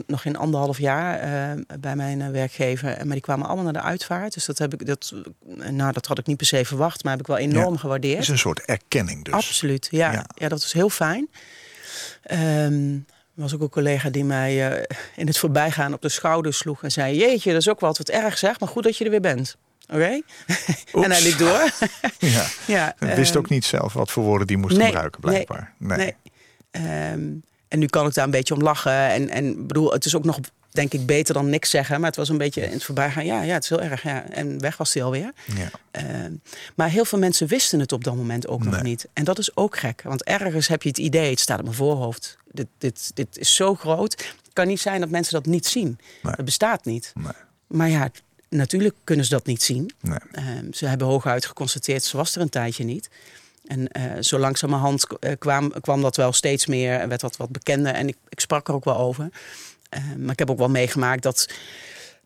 [0.07, 2.89] nog geen anderhalf jaar eh, bij mijn eh, werkgever.
[2.89, 4.33] En- Maar die kwamen allemaal naar de uitvaart.
[4.33, 5.13] Dus dat, heb ik, dat,
[5.69, 7.03] nou, dat had ik niet per se verwacht.
[7.03, 7.79] Maar heb ik wel enorm Ja.
[7.79, 8.19] gewaardeerd.
[8.21, 9.33] is een soort erkenning dus.
[9.33, 10.11] Absoluut, ja.
[10.11, 10.25] Ja.
[10.35, 10.47] ja.
[10.47, 11.29] dat was heel fijn.
[12.23, 12.93] Ehm,
[13.35, 14.83] er was ook een collega die mij eh,
[15.15, 18.09] in het voorbijgaan op de schouder sloeg en zei: Jeetje, dat is ook wel wat
[18.09, 19.55] erg zeg, maar goed dat je er weer bent.
[19.89, 19.99] Oké?
[21.03, 21.69] en hij liep door.
[22.19, 22.45] Ja.
[22.67, 25.73] ja, wist ehm, ook niet zelf wat voor woorden die moest nee, gebruiken, blijkbaar.
[25.77, 25.97] Nee.
[25.97, 26.15] Nee.
[26.71, 27.21] Ehm,
[27.73, 29.09] en nu kan ik daar een beetje om lachen.
[29.09, 30.39] En, en bedoel, het is ook nog,
[30.71, 31.99] denk ik, beter dan niks zeggen.
[31.99, 33.25] Maar het was een beetje in het voorbijgaan.
[33.25, 34.03] Ja, ja het is heel erg.
[34.03, 34.29] Ja.
[34.29, 35.31] En weg was hij alweer.
[35.55, 35.69] Ja.
[35.91, 36.31] Ehm,
[36.75, 39.07] maar heel veel mensen wisten het op dat moment ook nog niet.
[39.13, 40.01] En dat is ook gek.
[40.01, 42.37] Want ergens heb je het idee, het staat op mijn voorhoofd.
[42.51, 44.11] Dit, dit, dit is zo groot.
[44.43, 45.99] Het kan niet zijn dat mensen dat niet zien.
[46.21, 46.35] Nee.
[46.35, 47.11] Dat bestaat niet.
[47.15, 47.31] Nee.
[47.67, 48.09] Maar ja,
[48.49, 49.91] natuurlijk kunnen ze dat niet zien.
[50.01, 50.19] Nee.
[50.31, 53.09] Ehm, ze hebben hooguit geconstateerd, ze was er een tijdje niet.
[53.63, 57.49] En eh, zo langzamerhand eh, kwam, kwam dat wel steeds meer en werd wat, wat
[57.49, 57.93] bekender.
[57.93, 59.29] En ik, ik sprak er ook wel over.
[59.89, 61.47] Ehm, maar ik heb ook wel meegemaakt dat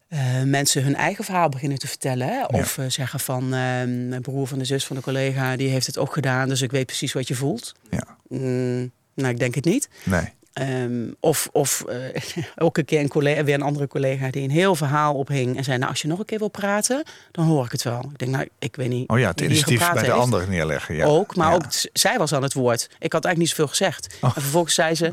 [0.08, 2.28] eh, mensen hun eigen verhaal beginnen te vertellen.
[2.28, 2.46] Hè?
[2.46, 5.88] Of eh, zeggen van, ehm, mijn broer van de zus van de collega, die heeft
[5.88, 6.50] het ook gedaan.
[6.50, 7.74] Dus ik weet precies wat je voelt.
[7.90, 8.18] Ja.
[8.28, 9.90] Mm, nou, ik denk het niet.
[10.04, 10.34] Nee.
[10.58, 11.84] Ehm, of of
[12.56, 15.64] ook een keer een collega, weer een andere collega die een heel verhaal ophing en
[15.64, 18.10] zei: Nou, als je nog een keer wil praten, dan hoor ik het wel.
[18.12, 19.10] Ik denk, nou, ik weet niet.
[19.10, 20.96] Oh ja, het initiatief bij de ander neerleggen.
[20.96, 21.06] Ja.
[21.06, 21.56] Ook, maar Ja.
[21.56, 22.82] ook zij was aan het woord.
[23.00, 24.18] Ik had eigenlijk niet zoveel gezegd.
[24.22, 24.36] Oh.
[24.36, 25.12] En vervolgens zei ze: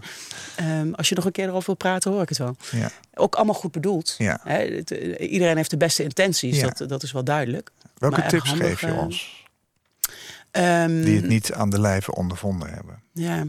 [0.56, 2.56] ehm, Als je nog een keer erover wil praten, hoor ik het wel.
[2.70, 2.90] Ja.
[3.14, 4.16] Ook allemaal goed bedoeld.
[4.18, 6.68] Het, eh, iedereen heeft de beste intenties, Ja.
[6.70, 7.70] dat, dat is wel duidelijk.
[7.98, 9.42] Welke Maar tips handig, geef je eh, ons
[10.50, 13.02] Ehm, die het niet aan de lijve ondervonden hebben?
[13.12, 13.44] Ja,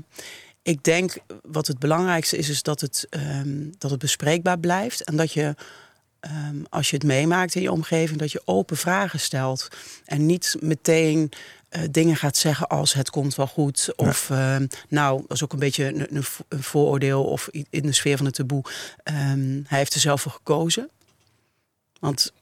[0.65, 5.03] ik denk wat het belangrijkste is, is dat het, ehm, dat het bespreekbaar blijft.
[5.03, 5.55] En dat je,
[6.19, 9.67] ehm, als je het meemaakt in je omgeving, dat je open vragen stelt.
[10.05, 11.31] En niet meteen
[11.69, 13.93] eh, dingen gaat zeggen als het komt wel goed.
[13.95, 17.81] Of ehm, nou, dat is ook een beetje een, een vo- een vooroordeel of in
[17.81, 18.63] de sfeer van het taboe.
[19.03, 20.89] Hij heeft er zelf voor gekozen.
[21.99, 22.33] Want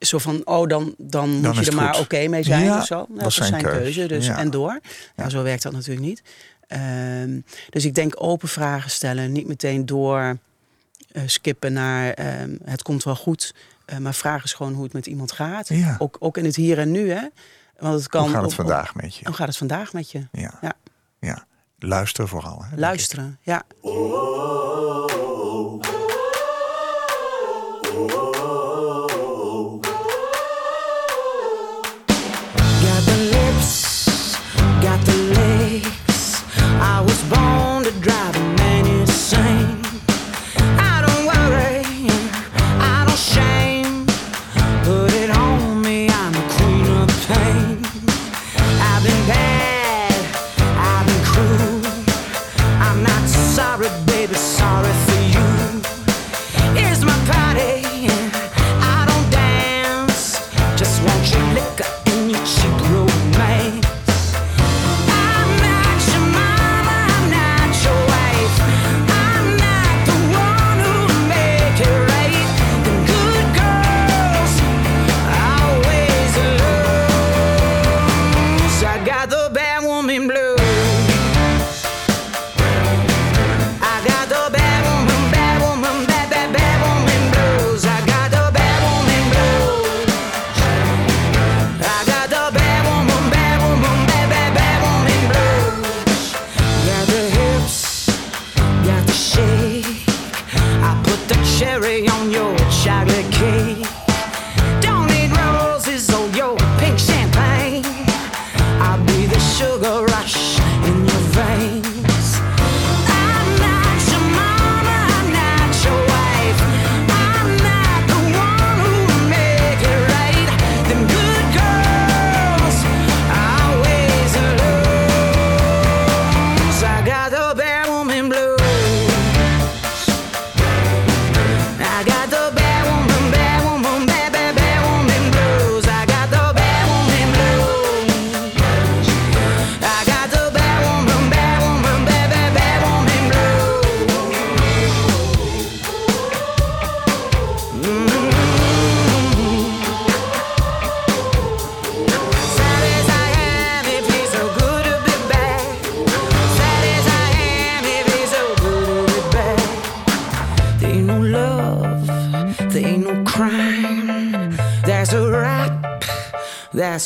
[0.00, 2.94] zo van, oh, dan, dan, moet je er maar oké mee zijn Ja, of zo.
[2.94, 4.06] Nou, dat dat is zijn keuze.
[4.06, 4.38] Dus, Ja.
[4.38, 4.80] En door.
[5.16, 5.28] Ja.
[5.28, 6.22] zo werkt dat natuurlijk niet.
[6.68, 7.40] Ehm,
[7.70, 9.32] dus ik denk open vragen stellen.
[9.32, 10.38] Niet meteen door
[11.12, 13.54] eh, skippen naar ehm, het komt wel goed.
[13.84, 15.68] Eh, maar vraag eens gewoon hoe het met iemand gaat.
[15.68, 15.96] Ja.
[15.98, 17.10] Ook, ook in het hier en nu.
[17.10, 17.26] Hè?
[17.78, 19.24] Want het kan Hoe gaat het op- vandaag met je?
[19.26, 20.26] hoe gaat het vandaag met je?
[20.32, 20.58] Ja.
[20.60, 20.72] Ja.
[21.20, 21.46] ja.
[21.78, 22.64] Luister vooral.
[22.64, 22.76] Hè.
[22.76, 23.62] Luisteren, ja.
[23.82, 23.92] Got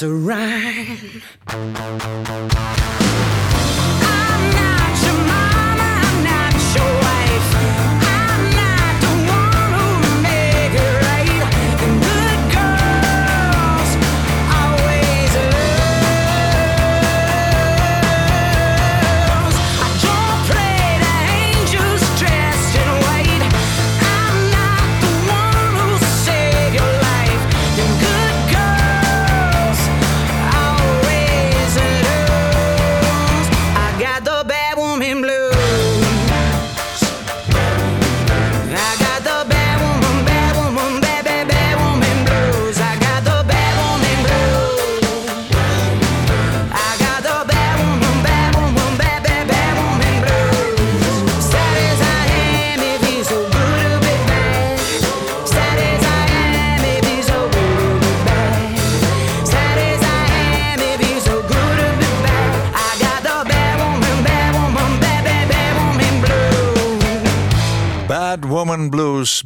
[0.03, 0.42] Around.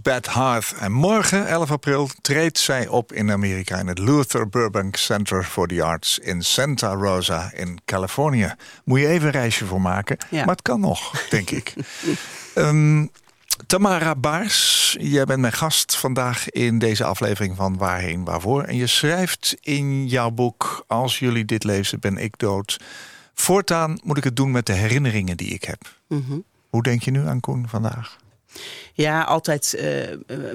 [0.06, 0.74] Bad Heart.
[0.78, 3.78] En morgen, 11 april, treedt zij op in Amerika...
[3.78, 8.54] in het Luther Burbank Center for the Arts in Santa Rosa in Californië.
[8.84, 10.38] Moet je even een reisje voor maken, Ja.
[10.44, 11.74] maar het kan nog, denk ik.
[12.54, 13.06] Ehm,
[13.66, 18.62] Tamara Baars, jij bent mijn gast vandaag in deze aflevering van Waarheen Waarvoor.
[18.62, 22.80] En je schrijft in jouw boek Als jullie dit lezen, ben ik dood.
[23.34, 25.96] Voortaan moet ik het doen met de herinneringen die ik heb.
[26.08, 26.38] Mhm.
[26.70, 28.16] Hoe denk je nu aan Koen vandaag?
[28.92, 30.00] Ja, altijd eh,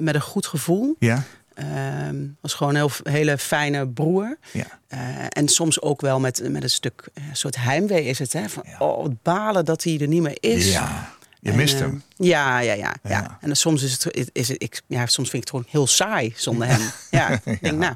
[0.00, 0.96] met een goed gevoel.
[0.98, 1.22] Ja?
[1.54, 4.38] Ehm was gewoon een heel, hele fijne broer.
[4.52, 4.66] Ja.
[4.88, 4.98] Eh,
[5.28, 8.32] en soms ook wel met, met een stuk eh, soort heimwee is het.
[8.32, 8.48] Hè?
[8.48, 10.72] Van, Oh, het balen dat hij er niet meer is.
[10.72, 12.02] Ja, je En, mist hem.
[12.16, 13.10] Ja, ja, ja, ja.
[13.10, 13.38] Ja.
[13.40, 15.86] En dan soms is het, is het ik, ja, soms vind ik het gewoon heel
[15.86, 16.80] saai zonder hem.
[17.10, 17.94] Ja, ik denk, nou,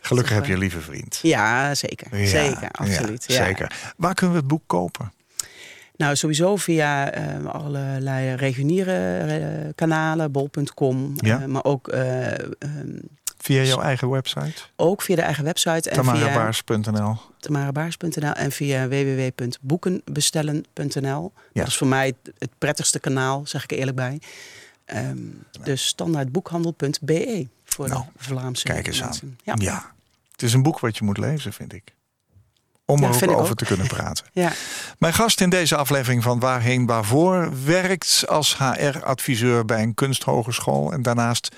[0.00, 1.18] Gelukkig heb je een lieve vriend.
[1.22, 2.26] ja, zeker.
[2.26, 3.24] Zeker, absoluut.
[3.28, 3.92] Zeker.
[3.96, 5.12] Waar kunnen we het boek kopen?
[5.96, 11.12] Nou, sowieso via eh, allerlei reguliere eh, kanalen, bol.com.
[11.16, 11.40] Ja.
[11.40, 12.98] eh, maar ook, eh, ehm,
[13.38, 14.52] Via jouw eigen website?
[14.76, 15.90] ook via de eigen website.
[15.90, 17.16] En via Tamarabaars.nl.
[17.40, 21.32] tamarabaars.nl en via www.boekenbestellen.nl.
[21.52, 21.52] Ja.
[21.52, 24.18] Dat is voor mij het- het prettigste kanaal, zeg ik er eerlijk bij.
[24.84, 25.16] Ehm,
[25.62, 29.36] Dus standaardboekhandel.be voor Nou, de Vlaamse Kijk eens aan.
[29.44, 29.54] Ja.
[29.58, 29.92] Ja.
[30.32, 31.93] Het is een boek wat je moet lezen, vind ik.
[32.86, 33.58] Om Ja, er ook over ook.
[33.58, 34.24] te kunnen praten.
[34.32, 34.52] Ja.
[34.98, 40.92] Mijn gast in deze aflevering van Waarheen Waarvoor werkt als HR-adviseur bij een kunsthogeschool.
[40.92, 41.48] En daarnaast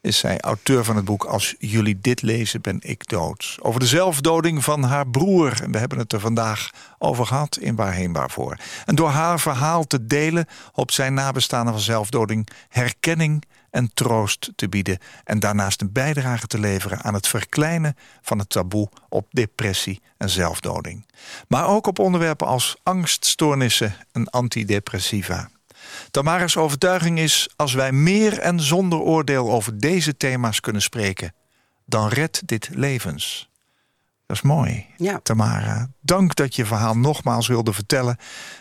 [0.00, 3.56] is zij auteur van het boek Als jullie dit lezen, ben ik dood.
[3.60, 5.62] Over de zelfdoding van haar broer.
[5.62, 8.56] En we hebben het er vandaag over gehad in Waarheen Waarvoor.
[8.84, 13.42] En door haar verhaal te delen hoopt zijn nabestaanden van zelfdoding herkenning
[13.72, 14.98] en troost te bieden.
[15.24, 20.30] En daarnaast een bijdrage te leveren aan het verkleinen van het taboe op depressie en
[20.30, 21.06] zelfdoding.
[21.48, 25.50] Maar ook op onderwerpen als angststoornissen en antidepressiva.
[26.10, 31.34] Tamara's overtuiging is: als wij meer en zonder oordeel over deze thema's kunnen spreken,
[31.86, 33.50] dan redt dit levens.
[34.26, 34.86] Dat is mooi.
[34.96, 35.20] Ja.
[35.22, 38.16] Tamara, dank dat je verhaal nogmaals wilde vertellen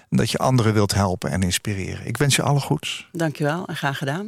[0.10, 2.06] en dat je anderen wilt helpen en inspireren.
[2.06, 3.10] Ik wens je alle goeds.
[3.12, 4.28] Dankjewel en graag gedaan.